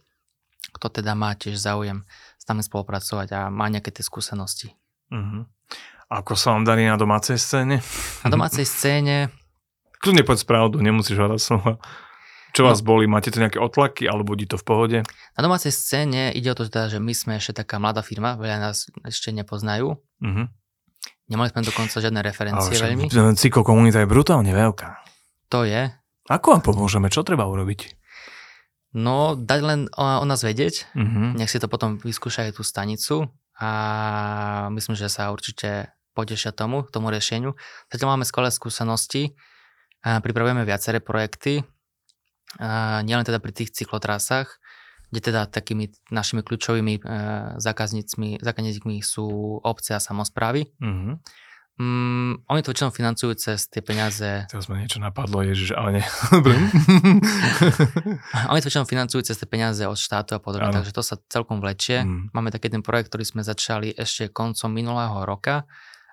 kto 0.71 1.01
teda 1.01 1.13
má 1.13 1.35
tiež 1.35 1.59
záujem 1.59 2.07
s 2.39 2.43
nami 2.47 2.65
spolupracovať 2.65 3.27
a 3.35 3.39
má 3.51 3.67
nejaké 3.67 3.91
tie 3.91 4.03
skúsenosti. 4.03 4.73
Uh-huh. 5.11 5.45
Ako 6.11 6.35
sa 6.35 6.55
vám 6.55 6.67
darí 6.67 6.83
na 6.87 6.99
domácej 6.99 7.39
scéne? 7.39 7.79
Na 8.23 8.29
domácej 8.31 8.67
scéne... 8.67 9.31
Kľudne 10.01 10.25
poď 10.25 10.43
pravdu, 10.49 10.81
nemusíš 10.81 11.21
hľadať 11.21 11.39
slova. 11.39 11.77
Čo 12.51 12.61
Čo 12.61 12.67
vás 12.67 12.83
boli? 12.83 13.07
Máte 13.07 13.31
tu 13.31 13.39
nejaké 13.39 13.63
otlaky 13.63 14.11
alebo 14.11 14.35
budí 14.35 14.43
to 14.43 14.59
v 14.59 14.65
pohode? 14.67 14.97
Na 15.37 15.41
domácej 15.41 15.71
scéne 15.71 16.35
ide 16.35 16.51
o 16.51 16.57
to, 16.57 16.67
teda, 16.67 16.91
že 16.91 16.99
my 16.99 17.13
sme 17.15 17.39
ešte 17.39 17.63
taká 17.63 17.79
mladá 17.79 18.03
firma, 18.03 18.35
veľa 18.35 18.59
nás 18.59 18.91
ešte 19.07 19.31
nepoznajú. 19.31 19.95
Mhm. 20.19 20.51
Nemali 21.31 21.47
sme 21.47 21.63
dokonca 21.63 21.95
žiadne 21.95 22.19
referencie 22.19 22.75
Ale 22.75 22.91
veľmi. 22.91 23.07
Cyklo 23.39 23.63
komunita 23.63 24.03
je 24.03 24.07
brutálne 24.11 24.51
veľká. 24.51 24.99
To 25.47 25.63
je. 25.63 25.87
Ako 26.27 26.59
vám 26.59 26.61
pomôžeme? 26.61 27.07
Čo 27.07 27.23
treba 27.23 27.47
urobiť? 27.47 28.00
No, 28.91 29.39
dať 29.39 29.59
len 29.63 29.79
o, 29.95 30.03
o 30.03 30.25
nás 30.27 30.43
vedieť, 30.43 30.91
Mhm. 30.95 31.39
nech 31.39 31.47
si 31.51 31.59
to 31.59 31.71
potom 31.71 31.95
vyskúšajú 31.97 32.51
tú 32.59 32.63
stanicu 32.63 33.31
a 33.55 34.67
myslím, 34.75 34.95
že 34.99 35.07
sa 35.07 35.31
určite 35.31 35.95
potešia 36.11 36.51
tomu, 36.51 36.83
tomu 36.91 37.07
riešeniu. 37.07 37.55
Zatiaľ 37.87 38.19
máme 38.19 38.27
skvelé 38.27 38.51
skúsenosti, 38.51 39.31
a 40.03 40.19
pripravujeme 40.19 40.65
viaceré 40.67 40.99
projekty, 40.99 41.63
a 42.59 42.99
nielen 43.07 43.23
teda 43.23 43.39
pri 43.39 43.55
tých 43.55 43.71
cyklotrasách, 43.71 44.59
kde 45.07 45.19
teda 45.23 45.47
takými 45.47 45.91
našimi 46.11 46.43
kľúčovými 46.43 46.99
e, 46.99 47.01
zákazníkmi, 47.59 48.43
zákazníkmi 48.43 48.99
sú 48.99 49.59
obce 49.63 49.95
a 49.95 50.03
samozprávy. 50.03 50.67
Mhm. 50.83 51.11
Mm, 51.81 52.45
oni 52.45 52.61
to 52.61 52.69
väčšinou 52.69 52.93
financujú 52.93 53.33
cez 53.33 53.65
tie 53.65 53.81
peniaze 53.81 54.45
Teraz 54.45 54.69
ma 54.69 54.77
niečo 54.77 55.01
napadlo, 55.01 55.41
ježiš, 55.41 55.73
ale 55.73 55.97
nie. 55.97 56.05
Oni 58.51 58.59
to 58.61 58.67
väčšinou 58.69 58.85
financujú 58.85 59.25
cez 59.25 59.39
tie 59.39 59.49
peniaze 59.49 59.81
od 59.81 59.97
štátu 59.97 60.35
a 60.35 60.39
podobne, 60.39 60.69
Áno. 60.69 60.77
takže 60.77 60.93
to 60.93 61.01
sa 61.01 61.17
celkom 61.25 61.57
vlečie. 61.57 62.05
Mm. 62.05 62.29
Máme 62.31 62.51
taký 62.51 62.69
jeden 62.69 62.83
projekt, 62.85 63.09
ktorý 63.09 63.25
sme 63.25 63.41
začali 63.41 63.89
ešte 63.91 64.29
koncom 64.29 64.69
minulého 64.69 65.25
roka 65.25 65.65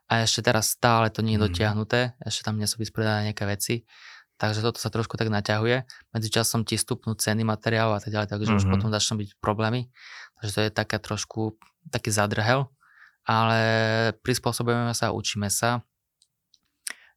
a 0.09 0.25
ešte 0.25 0.41
teraz 0.41 0.73
stále 0.73 1.13
to 1.13 1.21
nie 1.21 1.37
je 1.37 1.41
Mm. 1.41 1.45
dotiahnuté, 1.51 2.01
ešte 2.19 2.43
tam 2.43 2.57
nie 2.57 2.65
sú 2.65 2.79
vysporiadané 2.79 3.29
nejaké 3.29 3.45
veci. 3.45 3.85
Takže 4.39 4.63
toto 4.63 4.79
sa 4.79 4.89
trošku 4.89 5.19
tak 5.19 5.29
naťahuje. 5.29 5.83
Medzičasom 6.15 6.63
ti 6.63 6.79
stupnú 6.79 7.13
ceny 7.13 7.43
materiálu 7.43 7.93
a 7.93 8.01
tak 8.01 8.15
ďalej, 8.15 8.29
takže 8.31 8.55
už 8.55 8.65
Mhm. 8.65 8.73
potom 8.73 8.89
začnú 8.89 9.19
byť 9.19 9.31
problémy. 9.43 9.91
Takže 10.39 10.53
to 10.55 10.61
je 10.63 10.71
taká 10.71 10.97
trošku 10.97 11.59
taký 11.91 12.15
zadrhel, 12.15 12.71
ale 13.29 13.61
prispôsobujeme 14.25 14.97
sa, 14.97 15.13
učíme 15.13 15.53
sa. 15.53 15.85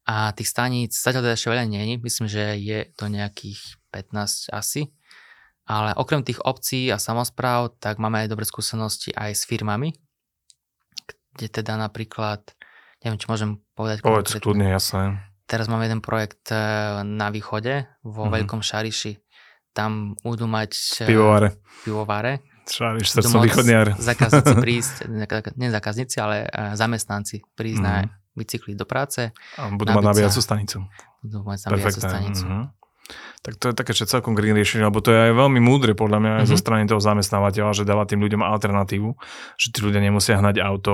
A 0.04 0.36
tých 0.36 0.52
staníc 0.52 0.92
zatiaľ 0.92 1.32
teda 1.32 1.36
ešte 1.40 1.50
veľa 1.56 1.66
je. 1.72 1.96
Myslím, 2.04 2.28
že 2.28 2.44
je 2.60 2.80
to 3.00 3.08
nejakých 3.08 3.80
15 3.96 4.52
asi. 4.52 4.92
Ale 5.64 5.96
okrem 5.96 6.26
tých 6.26 6.44
obcí 6.44 6.92
a 6.92 7.00
samozpráv, 7.00 7.80
tak 7.80 7.96
máme 7.96 8.26
aj 8.26 8.28
dobré 8.28 8.44
skúsenosti 8.44 9.16
aj 9.16 9.40
s 9.40 9.48
firmami, 9.48 9.96
kde 11.38 11.48
teda 11.48 11.80
napríklad, 11.80 12.44
neviem, 13.06 13.16
či 13.16 13.30
môžem 13.32 13.52
povedať 13.72 14.04
Povedz 14.04 14.36
kľudne, 14.36 14.68
jasné. 14.68 15.22
Teraz 15.48 15.72
máme 15.72 15.88
jeden 15.88 16.04
projekt 16.04 16.52
eh, 16.52 16.60
na 17.08 17.32
východe, 17.32 17.88
vo 18.04 18.28
Mhm. 18.28 18.32
Veľkom 18.36 18.60
Šariši. 18.60 19.16
Tam 19.72 20.20
budú 20.20 20.50
mať 20.50 21.06
eh, 21.06 21.08
Pivovare. 21.08 21.56
pivovare. 21.88 22.51
Šáriš, 22.64 23.08
srdcom 23.12 23.42
východniar. 23.42 23.96
Zákazníci 23.96 24.54
prísť, 24.66 24.96
ne, 25.08 25.26
nie 25.56 25.70
zákazníci, 25.70 26.18
ale 26.18 26.44
eh, 26.44 26.74
zamestnanci 26.74 27.42
prísť 27.54 27.82
na 27.82 27.94
Mhm. 28.02 28.10
bicykli 28.34 28.74
do 28.74 28.86
práce, 28.86 29.32
A 29.56 29.68
budú 29.70 29.92
mať 29.92 30.06
nabíjacú 30.06 30.40
stanicu. 30.40 30.78
budú 31.20 31.44
mať 31.44 31.58
nabíjacú 31.68 32.00
stanicu. 32.00 32.46
Mhm. 32.46 32.64
Tak 33.42 33.58
to 33.58 33.66
je 33.68 33.74
také, 33.74 33.92
že 33.92 34.06
celkom 34.06 34.34
green 34.34 34.54
riešenie, 34.54 34.86
lebo 34.86 35.02
to 35.02 35.10
je 35.10 35.20
aj 35.20 35.34
veľmi 35.34 35.58
múdre 35.58 35.92
podľa 35.92 36.18
mňa 36.18 36.32
aj 36.38 36.46
zo 36.46 36.54
Mhm. 36.54 36.62
strany 36.62 36.84
toho 36.86 37.02
zamestnávateľa, 37.02 37.74
že 37.74 37.84
dáva 37.84 38.06
tým 38.06 38.22
ľuďom 38.22 38.40
alternatívu, 38.40 39.10
že 39.56 39.68
tí 39.68 39.80
ľudia 39.80 39.98
nemusia 39.98 40.38
hnať 40.38 40.62
auto, 40.62 40.94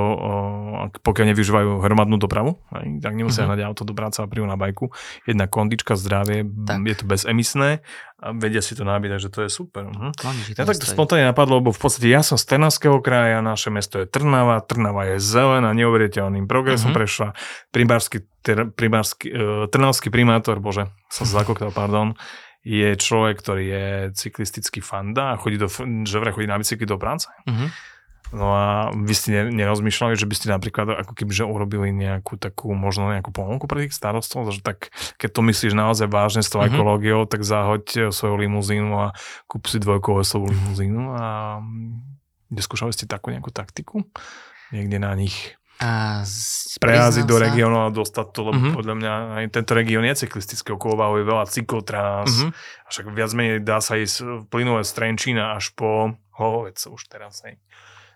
pokiaľ 0.97 1.25
nevyužívajú 1.27 1.83
hromadnú 1.83 2.15
dopravu, 2.15 2.55
aj, 2.69 3.03
tak 3.03 3.13
nemusia 3.13 3.43
Mhm. 3.43 3.47
hnať 3.49 3.59
auto 3.63 3.81
do 3.83 3.91
práce 3.91 4.19
a 4.19 4.27
prídu 4.27 4.45
na 4.45 4.55
bajku. 4.55 4.91
Jedna 5.23 5.45
kondička, 5.45 5.95
zdravie, 5.95 6.43
Tak. 6.43 6.79
je 6.83 6.95
to 6.95 7.05
bezemisné 7.05 7.83
a 8.17 8.31
vedia 8.31 8.61
si 8.61 8.73
to 8.73 8.81
nabiť, 8.81 9.09
takže 9.11 9.29
to 9.29 9.39
je 9.43 9.49
super. 9.51 9.83
Mhm. 9.91 10.09
Ja 10.55 10.63
tak 10.63 10.77
to 10.77 10.87
spontánne 10.87 11.27
napadlo, 11.27 11.59
lebo 11.59 11.69
v 11.69 11.79
podstate 11.79 12.07
ja 12.07 12.21
som 12.21 12.33
z 12.33 12.47
Trnavského 12.47 12.97
kraja, 12.99 13.41
naše 13.41 13.69
mesto 13.69 13.99
je 13.99 14.07
Trnava, 14.07 14.63
Trnava 14.63 15.03
je 15.05 15.19
zelená, 15.19 15.73
neuveriteľným 15.73 16.47
progresom 16.47 16.89
Mhm. 16.89 16.97
prešla. 16.97 17.27
Primársky, 17.69 18.17
ter, 18.19 18.36
primársky, 18.53 19.27
uh, 19.27 19.37
Trnavský 19.67 20.07
primátor, 20.07 20.59
bože, 20.59 20.87
som 21.09 21.25
sa 21.25 21.33
zakoktal, 21.41 21.73
pardon, 21.73 22.15
je 22.61 22.93
človek, 22.93 23.39
ktorý 23.39 23.63
je 23.65 23.85
cyklistický 24.13 24.79
fanda 24.79 25.33
a 25.33 25.39
chodí 25.39 25.55
do, 25.55 25.67
že 26.03 26.19
vraj 26.19 26.31
chodí 26.31 26.45
na 26.45 26.55
bicykli 26.55 26.83
do 26.83 26.95
práce. 26.95 27.27
Mhm. 27.43 27.67
No 28.27 28.51
a 28.51 28.67
vy 28.91 29.15
ste 29.15 29.31
ne- 29.31 29.55
nerozmýšľali, 29.55 30.19
že 30.19 30.27
by 30.27 30.35
ste 30.35 30.51
napríklad 30.51 30.99
ako 30.99 31.15
keby 31.15 31.31
že 31.31 31.47
urobili 31.47 31.95
nejakú 31.95 32.35
takú, 32.35 32.75
možno 32.75 33.07
nejakú 33.07 33.31
ponuku 33.31 33.63
pre 33.65 33.87
tých 33.87 33.95
starostov, 33.95 34.51
že 34.51 34.59
tak 34.59 34.91
keď 35.15 35.29
to 35.31 35.41
myslíš 35.47 35.71
naozaj 35.71 36.11
vážne 36.11 36.43
s 36.43 36.51
tou 36.51 36.59
Mhm. 36.59 36.67
ekológiou, 36.67 37.23
tak 37.23 37.47
zahoď 37.47 38.11
svoju 38.11 38.35
limuzínu 38.37 38.91
a 38.91 39.15
kúp 39.47 39.71
si 39.71 39.79
dvojkolesovú 39.79 40.43
limuzínu 40.43 41.15
a 41.15 41.25
neskúšali 42.51 42.91
ste 42.91 43.07
takú 43.07 43.31
nejakú 43.31 43.47
taktiku? 43.47 44.03
Niekde 44.75 44.99
na 44.99 45.15
nich 45.15 45.55
A 45.77 46.21
z- 46.21 46.77
prejazdiť 46.77 47.21
priznám 47.21 47.31
do 47.31 47.43
regiónu 47.43 47.77
a 47.79 47.87
dostať 47.89 48.27
to, 48.29 48.39
lebo 48.43 48.59
Mhm. 48.59 48.73
podľa 48.73 48.95
mňa 48.95 49.11
aj 49.35 49.45
tento 49.51 49.71
región 49.71 50.03
je 50.03 50.13
cyklistický, 50.17 50.73
okolo 50.73 50.93
Váhu 50.95 51.15
je 51.17 51.25
veľa 51.25 51.45
cyklotrás, 51.47 52.25
Mhm. 52.27 52.49
a 52.53 52.87
však 52.89 53.05
viac 53.11 53.31
menej 53.31 53.61
dá 53.61 53.77
sa 53.77 53.93
ísť 53.93 54.15
plynové 54.47 54.81
z 54.81 54.91
Trenčína 54.91 55.53
až 55.53 55.69
po 55.71 56.11
Hohovec 56.33 56.77
už 56.77 57.01
teraz 57.07 57.41
aj 57.43 57.61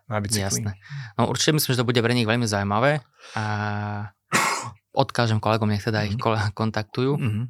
na 0.06 0.18
bicykli. 0.18 0.42
Jasné. 0.42 0.72
No 1.16 1.26
určite 1.26 1.54
myslím, 1.54 1.72
že 1.72 1.80
to 1.80 1.88
bude 1.88 1.98
pre 1.98 2.12
nich 2.12 2.26
veľmi 2.26 2.44
zaujímavé 2.44 3.06
a 3.34 3.44
odkážem 4.94 5.38
kolegom, 5.38 5.68
nech 5.68 5.82
teda 5.82 6.04
ich 6.04 6.16
Mhm. 6.16 6.52
kontaktujú 6.52 7.14
Mhm. 7.16 7.44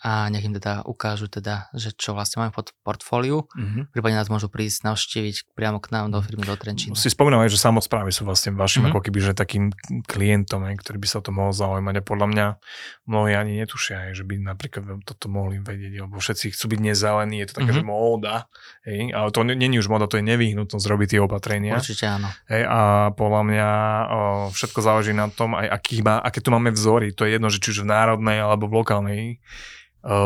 A 0.00 0.32
nech 0.32 0.42
im 0.42 0.56
teda 0.56 0.80
ukážu 0.88 1.28
teda, 1.28 1.68
že 1.76 1.92
čo 1.92 2.16
vlastne 2.16 2.40
máme 2.40 2.56
pod 2.56 2.72
portfóliu. 2.80 3.44
Mhm. 3.52 3.92
Prípadne 3.92 4.16
nás 4.16 4.32
môžu 4.32 4.48
prísť 4.48 4.88
navštíviť 4.88 5.52
priamo 5.52 5.76
k 5.76 5.92
nám 5.92 6.08
do 6.08 6.18
firmy 6.24 6.48
do 6.48 6.56
Trenčína. 6.56 6.96
Si 6.96 7.12
spomínal 7.12 7.44
aj, 7.44 7.52
že 7.52 7.60
samozprávy 7.60 8.08
sú 8.08 8.24
vlastne 8.24 8.56
vašim 8.56 8.84
Mhm. 8.84 8.90
ako 8.90 9.00
keby, 9.04 9.18
že 9.20 9.32
takým 9.36 9.70
klientom, 10.08 10.64
aj, 10.64 10.80
ktorý 10.80 10.96
by 10.96 11.06
sa 11.06 11.20
o 11.20 11.24
to 11.24 11.30
mohol 11.36 11.52
zaujímať 11.52 12.00
a 12.00 12.02
podľa 12.02 12.26
mňa 12.32 12.46
mnohí 13.06 13.32
ani 13.36 13.60
netušia, 13.60 14.08
aj, 14.08 14.12
že 14.16 14.24
by 14.24 14.40
napríklad 14.40 15.04
toto 15.04 15.28
mohli 15.28 15.60
vedieť, 15.60 16.00
lebo 16.00 16.16
všetci 16.16 16.56
chcú 16.56 16.64
byť 16.72 16.80
nezelení, 16.80 17.44
je 17.44 17.46
to 17.52 17.54
také, 17.60 17.70
Mhm. 17.70 17.78
že 17.78 17.84
móda, 17.84 18.34
hej, 18.88 19.12
ale 19.12 19.28
to 19.30 19.44
není 19.44 19.76
už 19.76 19.92
móda, 19.92 20.08
to 20.08 20.16
je 20.16 20.24
nevyhnutnosť 20.24 20.86
robiť 20.88 21.08
tie 21.12 21.20
opatrenia. 21.20 21.76
Určite 21.76 22.08
áno. 22.08 22.32
Hej, 22.48 22.64
a 22.64 22.80
podľa 23.12 23.42
mňa 23.44 23.68
o, 24.08 24.18
všetko 24.50 24.78
záleží 24.80 25.12
na 25.12 25.28
tom, 25.28 25.52
aj 25.52 25.68
aký 25.68 26.00
aké 26.00 26.40
tu 26.40 26.48
máme 26.48 26.72
vzory. 26.72 27.12
To 27.12 27.28
je 27.28 27.36
jedno, 27.36 27.52
že 27.52 27.60
či 27.60 27.76
už 27.76 27.84
v 27.84 27.92
národnej 27.92 28.40
alebo 28.40 28.64
v 28.66 28.80
lokálnej 28.80 29.20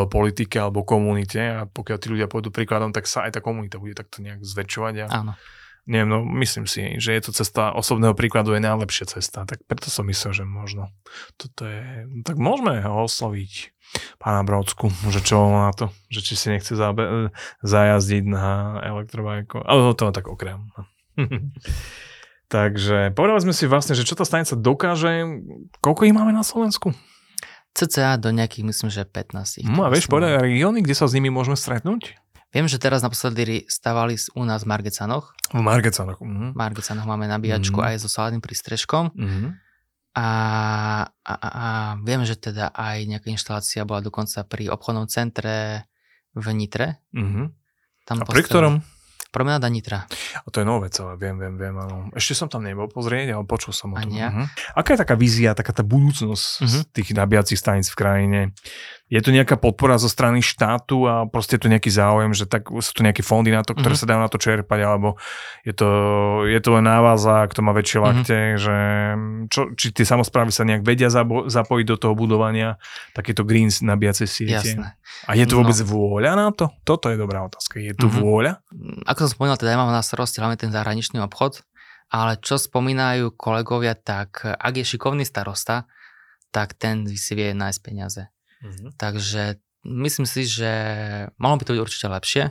politike 0.06 0.56
alebo 0.62 0.86
komunite 0.86 1.40
a 1.40 1.60
pokiaľ 1.66 1.98
tí 1.98 2.06
ľudia 2.10 2.30
pôjdu 2.30 2.54
príkladom, 2.54 2.94
tak 2.94 3.10
sa 3.10 3.26
aj 3.26 3.38
tá 3.38 3.40
komunita 3.42 3.82
bude 3.82 3.98
takto 3.98 4.22
nejak 4.22 4.46
zväčšovať 4.46 4.94
a 5.02 5.06
Áno. 5.10 5.32
neviem, 5.90 6.08
no 6.08 6.22
myslím 6.38 6.70
si, 6.70 6.96
že 7.02 7.10
je 7.10 7.22
to 7.26 7.30
cesta 7.34 7.74
osobného 7.74 8.14
príkladu 8.14 8.54
je 8.54 8.62
najlepšia 8.62 9.18
cesta, 9.18 9.42
tak 9.42 9.66
preto 9.66 9.90
som 9.90 10.06
myslel, 10.06 10.32
že 10.32 10.44
možno 10.46 10.94
toto 11.34 11.66
je, 11.66 12.06
no 12.06 12.22
tak 12.22 12.38
môžeme 12.38 12.78
ho 12.86 13.02
osloviť 13.02 13.74
pána 14.18 14.42
Brodsku, 14.46 14.90
že 15.10 15.22
čo 15.22 15.42
na 15.50 15.70
to, 15.74 15.90
že 16.10 16.22
či 16.22 16.34
si 16.34 16.46
nechce 16.50 16.74
zabe- 16.74 17.30
zajazdiť 17.62 18.24
na 18.26 18.78
elektrobajku, 18.82 19.58
ale 19.62 19.94
to 19.94 20.10
tak 20.10 20.26
okrem. 20.30 20.70
Takže 22.48 23.10
povedali 23.16 23.40
sme 23.40 23.54
si 23.56 23.64
vlastne, 23.66 23.96
že 23.96 24.06
čo 24.06 24.14
tá 24.14 24.22
stanica 24.22 24.54
dokáže, 24.54 25.26
koľko 25.80 26.06
ich 26.06 26.14
máme 26.14 26.30
na 26.30 26.44
Slovensku? 26.44 26.92
CCA 27.74 28.14
do 28.16 28.30
nejakých, 28.30 28.64
myslím, 28.64 28.88
že 28.88 29.02
15. 29.02 29.58
ich 29.58 29.66
No 29.66 29.82
a 29.82 29.90
vieš 29.90 30.06
povedať 30.06 30.38
regióny, 30.40 30.80
kde 30.80 30.94
sa 30.94 31.04
s 31.04 31.12
nimi 31.12 31.26
môžeme 31.26 31.54
stretnúť? 31.54 32.14
Viem, 32.48 32.64
že 32.64 32.78
teraz 32.78 33.02
naposledy 33.02 33.66
stavali 33.66 34.14
s- 34.14 34.30
u 34.30 34.42
nás 34.42 34.62
v 34.62 34.70
Margecanoch. 34.70 35.34
V 35.50 35.58
Margecanoch. 35.60 36.18
Mhm. 36.18 36.46
V 36.50 36.56
Margecanoch 36.56 37.02
máme 37.04 37.26
nabíjačku 37.26 37.74
Mhm. 37.74 37.84
aj 37.84 37.94
so 37.98 38.08
solárnym 38.08 38.38
prístrežkom. 38.38 39.10
Mhm. 39.12 39.58
A, 40.14 40.28
a, 41.20 41.32
a, 41.34 41.64
viem, 41.98 42.22
že 42.22 42.38
teda 42.38 42.70
aj 42.70 43.02
nejaká 43.04 43.26
inštalácia 43.28 43.82
bola 43.82 43.98
dokonca 43.98 44.46
pri 44.46 44.70
obchodnom 44.70 45.10
centre 45.10 45.90
v 46.30 46.46
Nitre. 46.54 47.02
Mhm. 47.10 47.50
Tam 48.04 48.16
A 48.16 48.24
pri 48.24 48.42
ktorom? 48.44 48.74
Promenáda 49.34 49.66
Nitra. 49.66 50.06
A 50.38 50.46
to 50.46 50.62
je 50.62 50.66
nové 50.66 50.94
celé, 50.94 51.18
viem, 51.18 51.34
viem, 51.34 51.58
viem. 51.58 51.74
Áno. 51.74 52.14
Ešte 52.14 52.38
som 52.38 52.46
tam 52.46 52.62
nebol 52.62 52.86
pozrieť, 52.86 53.34
ale 53.34 53.42
počul 53.42 53.74
som 53.74 53.90
o 53.90 53.98
tom. 53.98 54.14
Ja. 54.14 54.30
Mhm. 54.30 54.46
Aká 54.78 54.94
je 54.94 55.02
taká 55.02 55.18
vízia, 55.18 55.58
taká 55.58 55.74
tá 55.74 55.82
budúcnosť 55.82 56.46
z 56.62 56.74
tých 56.94 57.10
nabíjacích 57.18 57.58
staníc 57.58 57.90
v 57.90 57.98
krajine? 57.98 58.40
Je 59.14 59.22
tu 59.22 59.30
nejaká 59.30 59.54
podpora 59.54 59.94
zo 59.94 60.10
strany 60.10 60.42
štátu 60.42 61.06
a 61.06 61.22
proste 61.30 61.54
je 61.54 61.62
tu 61.62 61.68
nejaký 61.70 61.86
záujem, 61.86 62.34
že 62.34 62.50
tak, 62.50 62.66
sú 62.66 62.90
tu 62.90 63.06
nejaké 63.06 63.22
fondy 63.22 63.54
na 63.54 63.62
to, 63.62 63.78
ktoré 63.78 63.94
Mhm. 63.94 64.00
sa 64.02 64.06
dajú 64.10 64.18
na 64.18 64.26
to 64.26 64.38
čerpať, 64.42 64.80
alebo 64.82 65.14
je 65.62 65.70
to, 65.70 65.86
je 66.50 66.58
to 66.58 66.74
len 66.74 66.82
na 66.82 66.98
vás 66.98 67.22
a 67.22 67.46
kto 67.46 67.62
má 67.62 67.70
väčšie 67.70 67.98
Mhm. 67.98 68.04
lakte, 68.04 68.36
že 68.58 68.76
čo, 69.54 69.70
či 69.78 69.94
tie 69.94 70.02
samozprávy 70.02 70.50
sa 70.50 70.66
nejak 70.66 70.82
vedia 70.82 71.14
zabo- 71.14 71.46
zapojiť 71.46 71.86
do 71.86 71.96
toho 71.96 72.18
budovania 72.18 72.74
takéto 73.14 73.46
green 73.46 73.70
nabíjacej 73.70 74.26
siete? 74.26 74.74
Jasné. 74.74 74.98
A 75.30 75.38
je 75.38 75.46
tu 75.46 75.62
vôbec 75.62 75.78
No. 75.78 75.86
vôľa 75.86 76.32
na 76.34 76.50
to? 76.50 76.74
Toto 76.82 77.06
je 77.06 77.14
dobrá 77.14 77.46
otázka. 77.46 77.78
Je 77.78 77.94
tu 77.94 78.10
Mhm. 78.10 78.18
vôľa? 78.18 78.52
Ako 79.06 79.30
som 79.30 79.38
spomínal, 79.38 79.54
teda 79.54 79.72
ja 79.72 79.78
mám 79.78 79.94
na 79.94 80.02
starosti 80.02 80.42
hlavne 80.42 80.58
ten 80.58 80.74
zahraničný 80.74 81.22
obchod, 81.22 81.62
ale 82.10 82.34
čo 82.42 82.58
spomínajú 82.58 83.30
kolegovia, 83.38 83.94
tak 83.94 84.42
ak 84.42 84.74
je 84.74 84.82
šikovný 84.82 85.22
starosta, 85.22 85.86
tak 86.50 86.74
ten 86.74 87.06
si 87.06 87.38
vie 87.38 87.54
nájsť 87.54 87.78
peniaze. 87.78 88.33
Mhm. 88.64 88.96
Takže 88.96 89.60
myslím 89.84 90.24
si, 90.24 90.48
že 90.48 90.72
mohlo 91.36 91.60
by 91.60 91.64
to 91.68 91.72
byť 91.76 91.84
určite 91.84 92.08
lepšie. 92.08 92.44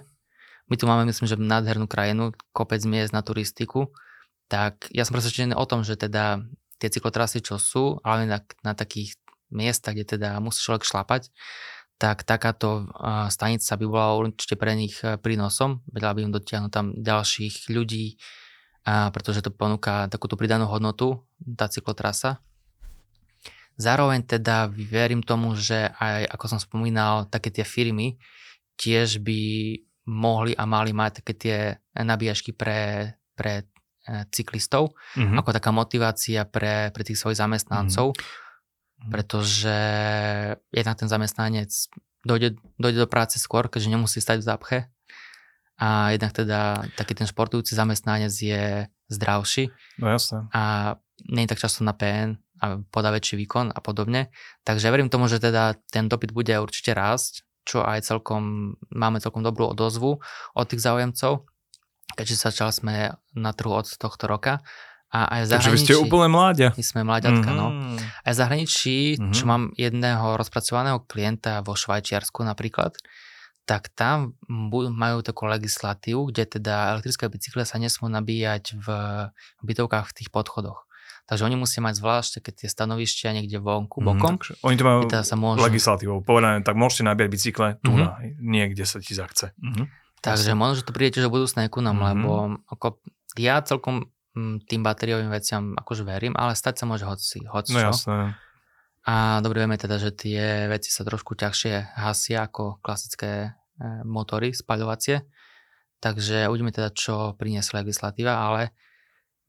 My 0.69 0.75
tu 0.77 0.85
máme, 0.85 1.03
myslím, 1.09 1.27
že 1.27 1.35
nádhernú 1.35 1.89
krajinu, 1.89 2.31
kopec 2.55 2.79
miest 2.85 3.11
na 3.11 3.25
turistiku, 3.25 3.91
tak 4.47 4.87
ja 4.93 5.03
som 5.03 5.17
presvedčený 5.17 5.57
o 5.57 5.65
tom, 5.65 5.81
že 5.83 5.97
teda 5.97 6.45
tie 6.79 6.89
cyklotrasy, 6.93 7.43
čo 7.43 7.59
sú, 7.59 7.99
ale 8.05 8.29
na, 8.29 8.39
na 8.63 8.77
takých 8.77 9.17
miestach, 9.49 9.97
kde 9.97 10.17
teda 10.17 10.39
musí 10.39 10.61
človek 10.63 10.85
šlapať, 10.85 11.33
tak 11.97 12.27
takáto 12.27 12.89
stanica 13.31 13.79
by 13.79 13.85
bola 13.87 14.19
určite 14.19 14.59
pre 14.59 14.75
nich 14.75 14.99
prínosom, 14.99 15.85
vedela 15.87 16.11
by 16.11 16.27
im 16.27 16.35
dotiahnuť 16.35 16.71
tam 16.73 16.91
ďalších 16.99 17.71
ľudí, 17.71 18.19
pretože 18.83 19.39
to 19.39 19.53
ponúka 19.53 20.11
takúto 20.11 20.35
pridanú 20.35 20.67
hodnotu, 20.67 21.23
tá 21.39 21.71
cyklotrasa. 21.71 22.43
Zároveň 23.73 24.21
teda 24.25 24.69
verím 24.69 25.25
tomu, 25.25 25.57
že 25.57 25.89
aj 25.97 26.29
ako 26.29 26.45
som 26.45 26.59
spomínal, 26.61 27.25
také 27.25 27.49
tie 27.49 27.65
firmy 27.65 28.21
tiež 28.77 29.21
by 29.21 29.41
mohli 30.09 30.53
a 30.53 30.65
mali 30.67 30.91
mať 30.91 31.11
také 31.23 31.33
tie 31.33 31.57
nabíjačky 31.95 32.51
pre, 32.53 33.13
pre 33.33 33.63
e, 34.03 34.25
cyklistov, 34.29 34.93
mm-hmm. 35.15 35.39
ako 35.39 35.49
taká 35.55 35.71
motivácia 35.71 36.43
pre, 36.43 36.91
pre 36.91 37.03
tých 37.05 37.17
svojich 37.17 37.39
zamestnancov, 37.39 38.13
mm-hmm. 38.13 39.09
pretože 39.09 39.79
jednak 40.73 40.95
ten 40.99 41.09
zamestnanec 41.09 41.71
dojde, 42.25 42.59
dojde 42.75 42.99
do 43.05 43.09
práce 43.09 43.39
skôr, 43.39 43.71
keďže 43.71 43.93
nemusí 43.93 44.19
stať 44.19 44.43
v 44.43 44.47
zápche 44.47 44.77
a 45.79 46.13
jednak 46.13 46.31
teda 46.35 46.85
taký 46.93 47.17
ten 47.17 47.25
športujúci 47.25 47.73
zamestnanec 47.73 48.33
je 48.33 48.85
zdravší. 49.09 49.73
No 49.97 50.07
jasné. 50.13 50.45
A 50.53 50.95
nie 51.29 51.45
je 51.45 51.51
tak 51.55 51.63
často 51.63 51.81
na 51.81 51.95
PN 51.95 52.42
a 52.63 52.79
podá 52.87 53.11
väčší 53.11 53.35
výkon 53.43 53.75
a 53.75 53.79
podobne. 53.83 54.31
Takže 54.63 54.87
verím 54.87 55.11
tomu, 55.11 55.27
že 55.27 55.43
teda 55.43 55.75
ten 55.91 56.07
dopyt 56.07 56.31
bude 56.31 56.55
určite 56.55 56.95
rásť, 56.95 57.43
čo 57.67 57.83
aj 57.83 58.07
celkom, 58.07 58.75
máme 58.87 59.19
celkom 59.19 59.43
dobrú 59.43 59.67
odozvu 59.67 60.23
od 60.55 60.65
tých 60.71 60.79
záujemcov, 60.79 61.43
keďže 62.15 62.39
začali 62.39 62.71
sme 62.71 62.95
na 63.35 63.51
trhu 63.51 63.75
od 63.75 63.87
tohto 63.99 64.31
roka. 64.31 64.63
A 65.13 65.29
aj 65.29 65.41
v 65.45 65.47
zahraničí... 65.51 65.67
Takže 65.69 65.75
vy 65.75 65.85
ste 65.85 66.01
úplne 66.01 66.29
mláďa. 66.33 66.67
My 66.73 66.85
sme 66.87 67.01
mláďatka, 67.05 67.49
mm-hmm. 67.53 67.61
no. 67.61 67.67
Aj 68.25 68.31
v 68.33 68.39
zahraničí, 68.39 68.97
mm-hmm. 69.13 69.33
čo 69.35 69.43
mám 69.45 69.69
jedného 69.77 70.25
rozpracovaného 70.39 71.05
klienta 71.05 71.61
vo 71.61 71.77
Švajčiarsku 71.77 72.41
napríklad, 72.41 72.97
tak 73.69 73.93
tam 73.93 74.35
majú 74.89 75.21
takú 75.21 75.45
legislatívu, 75.47 76.33
kde 76.33 76.57
teda 76.59 76.97
elektrické 76.97 77.29
bicykle 77.29 77.63
sa 77.63 77.77
nesmú 77.77 78.09
nabíjať 78.09 78.75
v 78.75 78.87
bytovkách 79.61 80.09
v 80.09 80.15
tých 80.17 80.29
podchodoch. 80.33 80.83
Takže 81.23 81.47
oni 81.47 81.55
musia 81.55 81.79
mať 81.79 82.03
zvlášť 82.03 82.29
také 82.43 82.51
tie 82.51 82.67
stanovištia 82.67 83.31
niekde 83.31 83.63
vonku, 83.63 84.03
mhm, 84.03 84.05
bokom. 84.05 84.35
Mm, 84.35 84.67
oni 84.67 84.75
to 84.75 84.83
majú 84.83 84.99
teda 85.07 85.23
sa 85.23 85.35
môžu... 85.39 85.63
legislatívou 85.63 86.19
povedané, 86.19 86.59
tak 86.67 86.75
môžete 86.75 87.07
nabíjať 87.07 87.29
bicykle 87.31 87.67
tu 87.79 87.95
mm-hmm. 87.95 88.03
na, 88.03 88.19
niekde 88.43 88.83
sa 88.83 88.99
ti 88.99 89.15
zachce. 89.15 89.55
Mm-hmm. 89.55 89.85
Takže 90.23 90.51
možno, 90.55 90.83
že 90.83 90.87
to 90.87 90.95
príde 90.95 91.15
tiež 91.15 91.27
do 91.27 91.33
budúcnej 91.35 91.71
ku 91.71 91.79
nám, 91.79 91.99
mm-hmm. 91.99 92.11
lebo 92.11 92.31
ako 92.67 92.99
ja 93.39 93.63
celkom 93.63 94.11
mm, 94.35 94.67
tým 94.67 94.81
batériovým 94.83 95.31
veciam 95.31 95.75
akože 95.79 96.03
verím, 96.03 96.35
ale 96.35 96.59
stať 96.59 96.83
sa 96.83 96.85
môže 96.87 97.07
hoci, 97.07 97.43
hoci 97.47 97.71
No 97.71 97.79
jasné. 97.79 98.35
A 99.03 99.43
dobre 99.43 99.63
vieme 99.63 99.75
teda, 99.75 99.99
že 99.99 100.15
tie 100.15 100.71
veci 100.71 100.87
sa 100.87 101.03
trošku 101.03 101.35
ťažšie 101.35 101.99
hasia 101.99 102.47
ako 102.47 102.79
klasické 102.79 103.51
e, 103.51 103.99
motory 104.07 104.55
spaľovacie. 104.55 105.27
Takže 105.99 106.47
uvidíme 106.47 106.71
teda, 106.71 106.87
čo 106.91 107.35
priniesla 107.35 107.83
legislatíva, 107.83 108.31
ale 108.31 108.71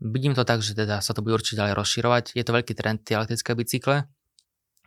Vidím 0.02 0.34
to 0.34 0.42
tak, 0.42 0.60
že 0.60 0.74
teda 0.74 0.98
sa 0.98 1.14
to 1.14 1.22
bude 1.22 1.38
určite 1.38 1.62
ďalej 1.62 1.74
rozširovať. 1.78 2.24
Je 2.34 2.44
to 2.44 2.54
veľký 2.54 2.74
trend 2.74 3.06
tie 3.06 3.14
elektrické 3.14 3.54
bicykle. 3.54 4.10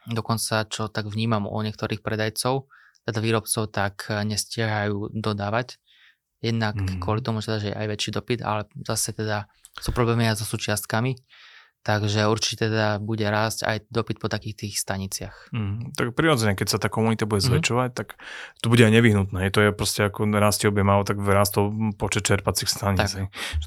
Dokonca, 0.07 0.67
čo 0.67 0.87
tak 0.87 1.07
vnímam 1.07 1.47
u 1.47 1.59
niektorých 1.63 1.99
predajcov, 1.99 2.67
teda 3.07 3.19
výrobcov, 3.19 3.71
tak 3.71 4.07
nestiehajú 4.11 5.11
dodávať. 5.15 5.79
Jednak 6.39 6.77
mm. 6.77 7.01
kvôli 7.01 7.25
tomu, 7.25 7.41
teda, 7.41 7.57
že 7.59 7.69
je 7.73 7.75
aj 7.75 7.87
väčší 7.87 8.09
dopyt, 8.13 8.39
ale 8.45 8.69
zase 8.85 9.15
teda 9.15 9.49
sú 9.79 9.89
problémy 9.91 10.29
aj 10.29 10.43
so 10.43 10.45
súčiastkami. 10.45 11.17
Takže 11.87 12.27
určite 12.27 12.67
teda 12.67 12.99
bude 12.99 13.23
rásť 13.23 13.63
aj 13.63 13.77
dopyt 13.87 14.19
po 14.19 14.27
takých 14.27 14.67
tých 14.67 14.75
staniciach. 14.75 15.55
Mm, 15.55 15.95
tak 15.95 16.11
prirodzene, 16.19 16.51
keď 16.59 16.67
sa 16.75 16.77
tá 16.83 16.91
komunita 16.91 17.23
bude 17.23 17.39
mhm. 17.39 17.47
zväčšovať, 17.47 17.89
mm. 17.89 17.95
tak 17.95 18.19
to 18.59 18.67
bude 18.67 18.83
aj 18.83 18.91
nevyhnutné. 18.91 19.47
To 19.55 19.59
je 19.63 19.71
proste 19.71 20.03
ako 20.03 20.27
rastie 20.35 20.67
objem 20.67 20.91
tak 21.07 21.15
rastol 21.23 21.71
počet 21.95 22.27
čerpacích 22.27 22.67
staníc. 22.67 23.15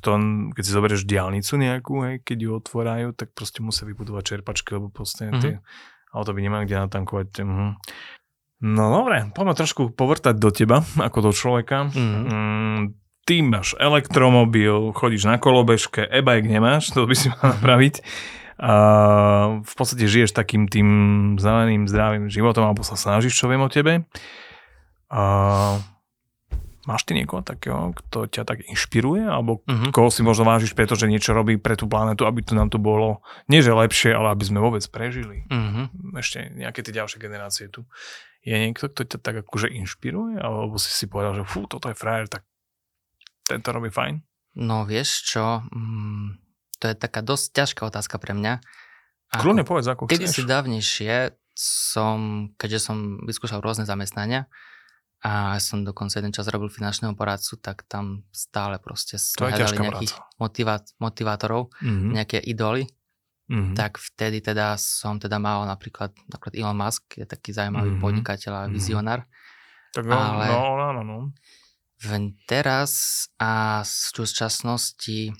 To, 0.04 0.20
keď 0.52 0.62
si 0.62 0.72
zoberieš 0.72 1.08
diálnicu 1.08 1.56
nejakú, 1.56 1.94
hej, 2.04 2.14
keď 2.20 2.38
ju 2.44 2.50
otvorajú, 2.60 3.08
tak 3.16 3.32
proste 3.32 3.64
musia 3.64 3.88
vybudovať 3.88 4.36
čerpačky, 4.36 4.76
lebo 4.76 4.92
proste 4.92 5.32
mm. 5.32 5.40
tie 5.40 5.52
auto 6.12 6.36
by 6.36 6.44
nemajú 6.44 6.68
kde 6.68 6.76
natankovať. 6.76 7.26
Mm. 7.40 7.72
No 8.60 8.92
dobre, 8.92 9.32
poďme 9.32 9.56
trošku 9.56 9.96
povrtať 9.96 10.36
do 10.36 10.52
teba, 10.52 10.84
ako 11.00 11.18
do 11.24 11.32
človeka. 11.32 11.88
Mm. 11.88 12.20
Mm, 12.28 12.80
ty 13.30 13.46
máš 13.46 13.78
elektromobil, 13.78 14.90
chodíš 14.90 15.30
na 15.30 15.38
kolobežke, 15.38 16.02
e-bike 16.02 16.50
nemáš, 16.50 16.90
to 16.90 17.06
by 17.06 17.14
si 17.14 17.30
mal 17.30 17.54
napraviť. 17.54 18.02
A 18.58 18.74
v 19.62 19.74
podstate 19.78 20.10
žiješ 20.10 20.34
takým 20.34 20.66
tým 20.66 20.88
zeleným, 21.38 21.86
zdravým 21.86 22.26
životom, 22.26 22.66
alebo 22.66 22.82
sa 22.82 22.98
snažíš, 22.98 23.38
čo 23.38 23.46
viem 23.46 23.62
o 23.62 23.70
tebe. 23.70 24.02
A 25.14 25.22
máš 26.90 27.06
ty 27.06 27.14
niekoho 27.14 27.46
takého, 27.46 27.94
kto 28.02 28.26
ťa 28.26 28.42
tak 28.42 28.66
inšpiruje, 28.66 29.22
alebo 29.22 29.62
uh-huh. 29.62 29.94
koho 29.94 30.10
si 30.10 30.26
možno 30.26 30.42
vážiš, 30.50 30.74
pretože 30.74 31.06
niečo 31.06 31.30
robí 31.30 31.54
pre 31.54 31.78
tú 31.78 31.86
planetu, 31.86 32.26
aby 32.26 32.42
to 32.42 32.58
nám 32.58 32.66
tu 32.66 32.82
bolo, 32.82 33.22
nie 33.46 33.62
že 33.62 33.70
lepšie, 33.70 34.10
ale 34.10 34.34
aby 34.34 34.42
sme 34.42 34.58
vôbec 34.58 34.82
prežili. 34.90 35.46
Uh-huh. 35.46 35.86
Ešte 36.18 36.50
nejaké 36.50 36.82
tie 36.82 36.98
ďalšie 36.98 37.22
generácie 37.22 37.70
tu. 37.70 37.86
Je 38.42 38.58
niekto, 38.58 38.90
kto 38.90 39.06
ťa 39.06 39.18
tak 39.22 39.46
akože 39.46 39.70
inšpiruje, 39.70 40.42
alebo 40.42 40.82
si 40.82 40.90
si 40.90 41.06
povedal, 41.06 41.38
že 41.38 41.46
fú, 41.46 41.70
toto 41.70 41.86
je 41.86 41.94
frajer, 41.94 42.26
tak 42.26 42.49
tento 43.50 43.74
robí 43.74 43.90
fajn? 43.90 44.22
No 44.58 44.82
vieš 44.86 45.26
čo, 45.26 45.62
mm, 45.62 46.38
to 46.82 46.84
je 46.90 46.94
taká 46.96 47.20
dosť 47.22 47.46
ťažká 47.54 47.82
otázka 47.86 48.16
pre 48.18 48.34
mňa. 48.34 48.58
Kľudne 49.30 49.62
povedz, 49.62 49.86
ako 49.86 50.10
Kedy 50.10 50.26
si 50.26 50.42
dávnejšie 50.42 51.38
som, 51.54 52.50
keďže 52.58 52.90
som 52.90 53.20
vyskúšal 53.22 53.62
rôzne 53.62 53.86
zamestnania 53.86 54.50
a 55.20 55.60
som 55.60 55.84
dokonca 55.84 56.18
jeden 56.18 56.32
čas 56.32 56.48
robil 56.48 56.72
finančného 56.72 57.12
poradcu, 57.12 57.60
tak 57.60 57.84
tam 57.84 58.24
stále 58.32 58.80
proste 58.80 59.20
sme 59.20 59.52
hľadali 59.52 59.76
nejakých 59.76 60.14
motivá- 60.40 60.88
motivátorov, 60.96 61.70
mm-hmm. 61.78 62.10
nejaké 62.16 62.38
idoly. 62.40 62.88
Mm-hmm. 63.50 63.76
Tak 63.76 64.00
vtedy 64.00 64.40
teda 64.40 64.80
som 64.80 65.20
teda 65.20 65.36
mal 65.36 65.68
napríklad, 65.68 66.16
napríklad 66.30 66.54
Elon 66.56 66.78
Musk, 66.78 67.20
je 67.20 67.26
taký 67.28 67.52
zaujímavý 67.52 67.92
mm-hmm. 67.92 68.02
podnikateľ 68.02 68.52
a 68.56 68.62
mhm. 68.66 68.72
vizionár. 68.72 69.20
Tak 69.90 70.06
no, 70.06 70.16
ale, 70.16 70.46
no, 70.48 70.62
no, 70.78 70.88
no, 70.96 71.02
no 71.02 71.18
teraz 72.48 73.26
a 73.36 73.84
z 73.84 73.94
súčasnosti 74.16 75.36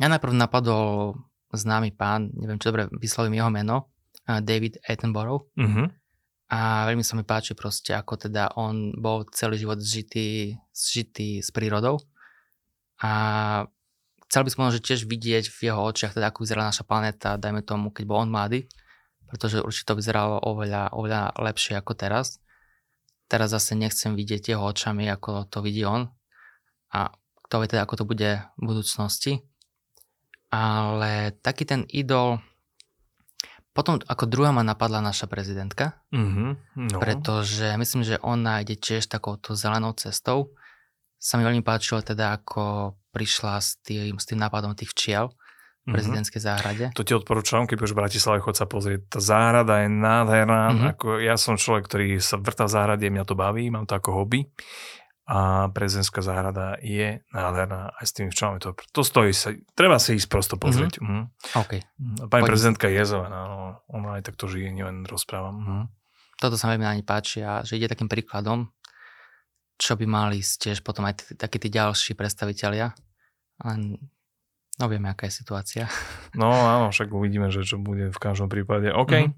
mňa 0.00 0.16
najprv 0.16 0.32
napadol 0.32 1.16
známy 1.52 1.92
pán, 1.92 2.32
neviem, 2.32 2.56
či 2.56 2.72
dobre 2.72 2.88
vyslovím 2.96 3.36
jeho 3.36 3.52
meno, 3.52 3.92
David 4.24 4.80
Attenborough. 4.88 5.44
Mm-hmm. 5.52 5.86
A 6.52 6.84
veľmi 6.88 7.04
sa 7.04 7.16
mi 7.16 7.24
páči 7.24 7.56
proste, 7.56 7.96
ako 7.96 8.28
teda 8.28 8.56
on 8.60 8.92
bol 8.96 9.24
celý 9.32 9.56
život 9.56 9.80
zžitý, 9.80 10.56
zžitý 10.72 11.40
s 11.40 11.48
prírodou. 11.48 12.00
A 13.00 13.12
chcel 14.28 14.44
by 14.44 14.50
som 14.52 14.64
možno 14.68 14.84
tiež 14.84 15.08
vidieť 15.08 15.48
v 15.48 15.72
jeho 15.72 15.80
očiach, 15.80 16.12
teda 16.12 16.28
ako 16.28 16.44
vyzerala 16.44 16.68
naša 16.68 16.84
planéta, 16.84 17.40
dajme 17.40 17.64
tomu, 17.64 17.88
keď 17.88 18.04
bol 18.04 18.20
on 18.20 18.32
mladý, 18.32 18.68
pretože 19.28 19.64
určite 19.64 19.92
to 19.92 19.98
vyzeralo 20.00 20.44
oveľa, 20.44 20.92
oveľa 20.92 21.40
lepšie 21.40 21.76
ako 21.80 21.96
teraz. 21.96 22.36
Teraz 23.32 23.48
zase 23.48 23.72
nechcem 23.72 24.12
vidieť 24.12 24.52
jeho 24.52 24.60
očami, 24.60 25.08
ako 25.08 25.48
to 25.48 25.64
vidí 25.64 25.88
on. 25.88 26.12
A 26.92 27.08
kto 27.48 27.64
vie 27.64 27.72
teda, 27.72 27.88
ako 27.88 27.96
to 27.96 28.04
bude 28.04 28.30
v 28.44 28.60
budúcnosti. 28.60 29.40
Ale 30.52 31.32
taký 31.40 31.64
ten 31.64 31.88
idol... 31.88 32.44
Potom 33.72 33.96
ako 34.04 34.28
druhá 34.28 34.52
ma 34.52 34.60
napadla 34.60 35.00
naša 35.00 35.24
prezidentka, 35.32 35.96
mm-hmm, 36.12 36.76
no. 36.92 36.98
pretože 37.00 37.72
myslím, 37.80 38.04
že 38.04 38.20
ona 38.20 38.60
ide 38.60 38.76
tiež 38.76 39.08
takouto 39.08 39.56
zelenou 39.56 39.96
cestou. 39.96 40.52
Sa 41.16 41.40
mi 41.40 41.48
veľmi 41.48 41.64
páčilo 41.64 42.04
teda, 42.04 42.36
ako 42.36 42.92
prišla 43.16 43.56
s 43.64 43.80
tým, 43.80 44.20
s 44.20 44.28
tým 44.28 44.44
nápadom 44.44 44.76
tých 44.76 44.92
včiel 44.92 45.32
v 45.82 45.90
mhm. 45.90 45.94
prezidentskej 45.98 46.40
záhrade. 46.42 46.84
To 46.94 47.02
ti 47.02 47.10
odporúčam, 47.10 47.66
keď 47.66 47.78
už 47.82 47.90
v 47.90 48.00
Bratislave 48.06 48.38
chod 48.38 48.54
sa 48.54 48.70
pozrieť. 48.70 49.18
Tá 49.18 49.18
záhrada 49.18 49.82
je 49.82 49.90
nádherná. 49.90 50.62
Mm-hmm. 50.70 50.90
Ako, 50.94 51.06
ja 51.18 51.34
som 51.34 51.58
človek, 51.58 51.90
ktorý 51.90 52.22
sa 52.22 52.38
vrta 52.38 52.70
v 52.70 52.74
záhrade, 52.78 53.06
mňa 53.10 53.24
to 53.26 53.34
baví, 53.34 53.66
mám 53.66 53.90
to 53.90 53.98
ako 53.98 54.14
hobby. 54.14 54.46
A 55.26 55.70
prezidentská 55.74 56.22
záhrada 56.22 56.78
je 56.82 57.26
nádherná 57.34 57.94
aj 57.98 58.04
s 58.06 58.12
tými 58.14 58.30
včelami. 58.30 58.62
To, 58.62 58.78
to 58.78 59.02
stojí 59.02 59.34
sa, 59.34 59.54
treba 59.74 59.98
si 59.98 60.14
ísť 60.14 60.30
prosto 60.30 60.54
pozrieť. 60.54 61.02
Mm-hmm. 61.02 61.18
Mm-hmm. 61.18 61.62
Okay. 61.66 61.80
Pani 62.30 62.42
Poďme. 62.46 62.50
prezidentka 62.54 62.86
je 62.86 63.02
zelená, 63.02 63.40
no, 63.50 63.58
ona 63.90 64.22
aj 64.22 64.30
takto 64.30 64.46
žije, 64.46 64.70
nielen 64.70 65.02
rozprávam. 65.02 65.56
Mm-hmm. 65.58 65.82
Toto 66.38 66.54
sa 66.58 66.70
veľmi 66.70 66.86
ani 66.86 67.02
páči 67.02 67.42
a 67.42 67.66
že 67.66 67.78
ide 67.78 67.90
takým 67.90 68.10
príkladom, 68.10 68.70
čo 69.78 69.98
by 69.98 70.06
mali 70.06 70.42
ísť 70.42 70.54
tiež 70.62 70.78
potom 70.86 71.06
aj 71.10 71.38
takí 71.38 71.58
tí 71.58 71.74
ďalší 71.74 72.14
predstavitelia. 72.14 72.94
Len 73.62 73.98
No 74.82 74.90
vieme, 74.90 75.06
aká 75.06 75.30
je 75.30 75.38
situácia. 75.38 75.86
No 76.34 76.50
áno, 76.50 76.90
však 76.90 77.14
uvidíme, 77.14 77.54
že 77.54 77.62
čo 77.62 77.78
bude 77.78 78.10
v 78.10 78.18
každom 78.18 78.50
prípade. 78.50 78.90
OK. 78.90 79.12
Mm-hmm. 79.14 79.32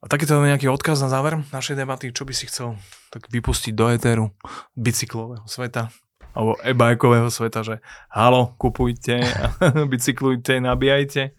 A 0.00 0.08
takýto 0.08 0.40
nejaký 0.40 0.72
odkaz 0.72 0.96
na 1.04 1.12
záver 1.12 1.44
našej 1.52 1.76
debaty, 1.76 2.08
čo 2.08 2.24
by 2.24 2.32
si 2.32 2.48
chcel 2.48 2.80
tak 3.12 3.28
vypustiť 3.28 3.76
do 3.76 3.92
éteru 3.92 4.32
bicyklového 4.72 5.44
sveta 5.44 5.92
alebo 6.30 6.54
e-bajkového 6.62 7.26
sveta, 7.26 7.66
že 7.66 7.74
halo, 8.08 8.54
kupujte, 8.54 9.18
bicyklujte, 9.92 10.62
nabíjajte. 10.62 11.34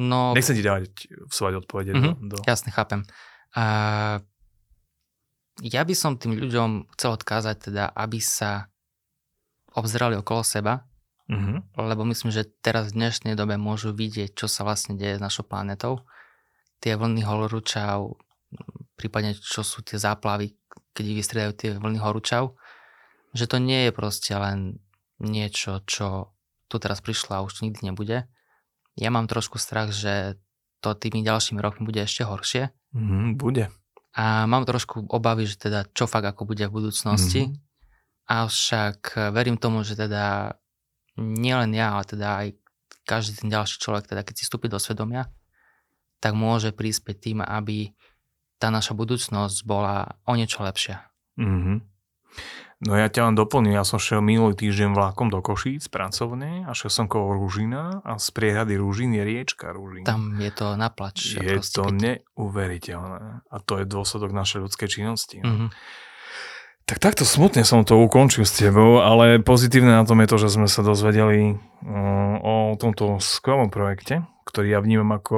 No, 0.00 0.32
Nechcem 0.32 0.56
ti 0.56 0.64
dávať 0.64 0.88
svať 1.28 1.52
odpovede 1.60 1.92
Mhm, 1.92 2.32
do, 2.32 2.34
do... 2.34 2.36
jasne, 2.48 2.72
chápem. 2.72 3.04
A 3.52 3.64
ja 5.60 5.82
by 5.84 5.92
som 5.92 6.16
tým 6.16 6.40
ľuďom 6.40 6.88
chcel 6.96 7.20
odkázať 7.20 7.68
teda, 7.68 7.84
aby 7.92 8.16
sa 8.22 8.72
obzerali 9.76 10.16
okolo 10.16 10.40
seba, 10.40 10.88
Mhm. 11.28 11.76
lebo 11.76 12.08
myslím, 12.08 12.32
že 12.32 12.48
teraz 12.64 12.88
v 12.88 13.04
dnešnej 13.04 13.36
dobe 13.36 13.60
môžu 13.60 13.92
vidieť, 13.92 14.32
čo 14.32 14.48
sa 14.48 14.64
vlastne 14.64 14.96
deje 14.96 15.20
s 15.20 15.24
našou 15.24 15.44
planetou. 15.44 16.00
Tie 16.80 16.96
vlny 16.96 17.20
horúčav, 17.20 18.16
prípadne 18.96 19.36
čo 19.36 19.60
sú 19.60 19.84
tie 19.84 20.00
záplavy, 20.00 20.56
keď 20.96 21.04
vystriedajú 21.12 21.52
tie 21.52 21.70
vlny 21.76 22.00
horúčav, 22.00 22.56
že 23.36 23.44
to 23.44 23.60
nie 23.60 23.86
je 23.86 23.92
proste 23.92 24.32
len 24.32 24.80
niečo, 25.20 25.84
čo 25.84 26.32
tu 26.72 26.80
teraz 26.80 27.04
prišlo 27.04 27.36
a 27.36 27.44
už 27.44 27.60
nikdy 27.60 27.92
nebude. 27.92 28.24
Ja 28.96 29.12
mám 29.12 29.28
trošku 29.28 29.60
strach, 29.60 29.92
že 29.92 30.40
to 30.80 30.96
tými 30.96 31.20
ďalšími 31.20 31.60
rokmi 31.60 31.84
bude 31.84 32.00
ešte 32.00 32.24
horšie 32.24 32.72
Mhm, 32.96 33.36
bude. 33.36 33.68
a 34.16 34.48
mám 34.48 34.64
trošku 34.64 35.04
obavy, 35.12 35.44
že 35.44 35.60
teda 35.60 35.84
čo 35.92 36.08
fakt 36.08 36.24
ako 36.24 36.48
bude 36.48 36.64
v 36.64 36.72
budúcnosti. 36.72 37.42
Mhm. 37.52 37.54
Avšak 38.28 39.32
verím 39.32 39.56
tomu, 39.56 39.84
že 39.84 39.92
teda 39.96 40.56
nielen 41.18 41.74
ja, 41.74 41.98
ale 41.98 42.04
teda 42.06 42.26
aj 42.46 42.48
každý 43.04 43.42
ten 43.44 43.48
ďalší 43.50 43.76
človek, 43.82 44.08
teda 44.08 44.22
keď 44.22 44.34
si 44.38 44.44
vstúpi 44.46 44.70
do 44.70 44.78
svedomia, 44.78 45.28
tak 46.18 46.34
môže 46.34 46.74
prispieť 46.74 47.16
tým, 47.18 47.38
aby 47.40 47.92
tá 48.58 48.68
naša 48.74 48.92
budúcnosť 48.92 49.62
bola 49.62 50.18
o 50.26 50.32
niečo 50.34 50.62
lepšia. 50.66 51.08
Mhm. 51.38 51.98
No 52.78 52.94
ja 52.94 53.10
ťa 53.10 53.26
len 53.26 53.34
doplním, 53.34 53.74
ja 53.74 53.82
som 53.82 53.98
šiel 53.98 54.22
minulý 54.22 54.54
týždeň 54.54 54.94
vlakom 54.94 55.34
do 55.34 55.42
Košíc 55.42 55.90
pracovne 55.90 56.62
a 56.62 56.70
šiel 56.78 56.94
som 56.94 57.06
kolo 57.10 57.34
Rúžina 57.34 57.98
a 58.06 58.22
z 58.22 58.30
priehrady 58.30 58.78
Rúžin 58.78 59.18
je 59.18 59.26
riečka 59.26 59.74
Rúžin. 59.74 60.06
Tam 60.06 60.38
je 60.38 60.52
to 60.54 60.78
naplač. 60.78 61.34
je 61.34 61.58
proste, 61.58 61.74
to 61.74 61.90
keď... 61.90 61.98
neuveriteľné. 61.98 63.42
A 63.50 63.56
to 63.66 63.82
je 63.82 63.84
dôsledok 63.84 64.30
našej 64.30 64.62
ľudskej 64.62 64.88
činnosti. 64.94 65.42
Mhm. 65.42 65.74
Tak 66.88 67.04
takto 67.04 67.28
smutne 67.28 67.68
som 67.68 67.84
to 67.84 68.00
ukončil 68.00 68.48
s 68.48 68.56
tebou, 68.56 69.04
ale 69.04 69.44
pozitívne 69.44 69.92
na 69.92 70.08
tom 70.08 70.24
je 70.24 70.30
to, 70.32 70.36
že 70.40 70.56
sme 70.56 70.64
sa 70.72 70.80
dozvedeli 70.80 71.52
uh, 71.52 72.34
o 72.40 72.80
tomto 72.80 73.20
skvelom 73.20 73.68
projekte, 73.68 74.24
ktorý 74.48 74.72
ja 74.72 74.80
vnímam 74.80 75.20
ako 75.20 75.36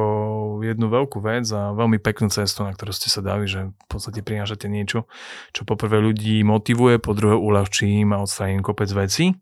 jednu 0.63 0.87
veľkú 0.87 1.19
vec 1.19 1.51
a 1.51 1.75
veľmi 1.75 1.99
peknú 1.99 2.31
cestu, 2.31 2.63
na 2.63 2.71
ktorú 2.71 2.95
ste 2.95 3.11
sa 3.11 3.19
dali, 3.19 3.51
že 3.51 3.67
v 3.67 3.87
podstate 3.91 4.23
prinášate 4.23 4.71
niečo, 4.71 5.11
čo 5.51 5.67
poprvé 5.67 5.99
ľudí 5.99 6.39
motivuje, 6.47 7.03
po 7.03 7.19
druhé 7.19 7.35
uľahčí 7.35 7.99
im 8.07 8.15
a 8.15 8.23
odstraní 8.23 8.63
kopec 8.63 8.87
vecí. 8.95 9.35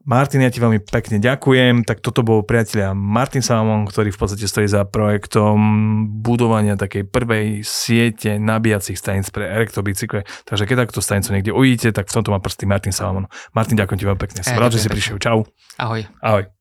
Martin, 0.00 0.40
ja 0.40 0.48
ti 0.48 0.64
veľmi 0.64 0.80
pekne 0.80 1.20
ďakujem. 1.20 1.84
Tak 1.84 2.00
toto 2.00 2.24
bol 2.24 2.40
priateľa 2.40 2.96
Martin 2.96 3.44
Salomon, 3.44 3.84
ktorý 3.84 4.08
v 4.08 4.18
podstate 4.18 4.48
stojí 4.48 4.64
za 4.64 4.88
projektom 4.88 5.56
budovania 6.24 6.80
takej 6.80 7.04
prvej 7.04 7.60
siete 7.60 8.40
nabíjacích 8.40 8.96
staníc 8.96 9.28
pre 9.28 9.44
elektrobicykle. 9.44 10.24
Takže 10.48 10.64
keď 10.64 10.88
takto 10.88 11.04
stanicu 11.04 11.36
niekde 11.36 11.52
uvidíte, 11.52 11.92
tak 11.92 12.08
v 12.08 12.16
tomto 12.16 12.32
má 12.32 12.40
prsty 12.40 12.64
Martin 12.64 12.96
Salomon. 12.96 13.28
Martin, 13.52 13.76
ďakujem 13.76 13.98
ti 14.00 14.06
veľmi 14.08 14.20
pekne. 14.20 14.40
Som 14.40 14.56
rád, 14.56 14.72
že 14.72 14.84
si 14.84 14.88
prišiel. 14.88 15.20
Čau. 15.20 15.44
Ahoj. 15.76 16.08
Ahoj. 16.24 16.59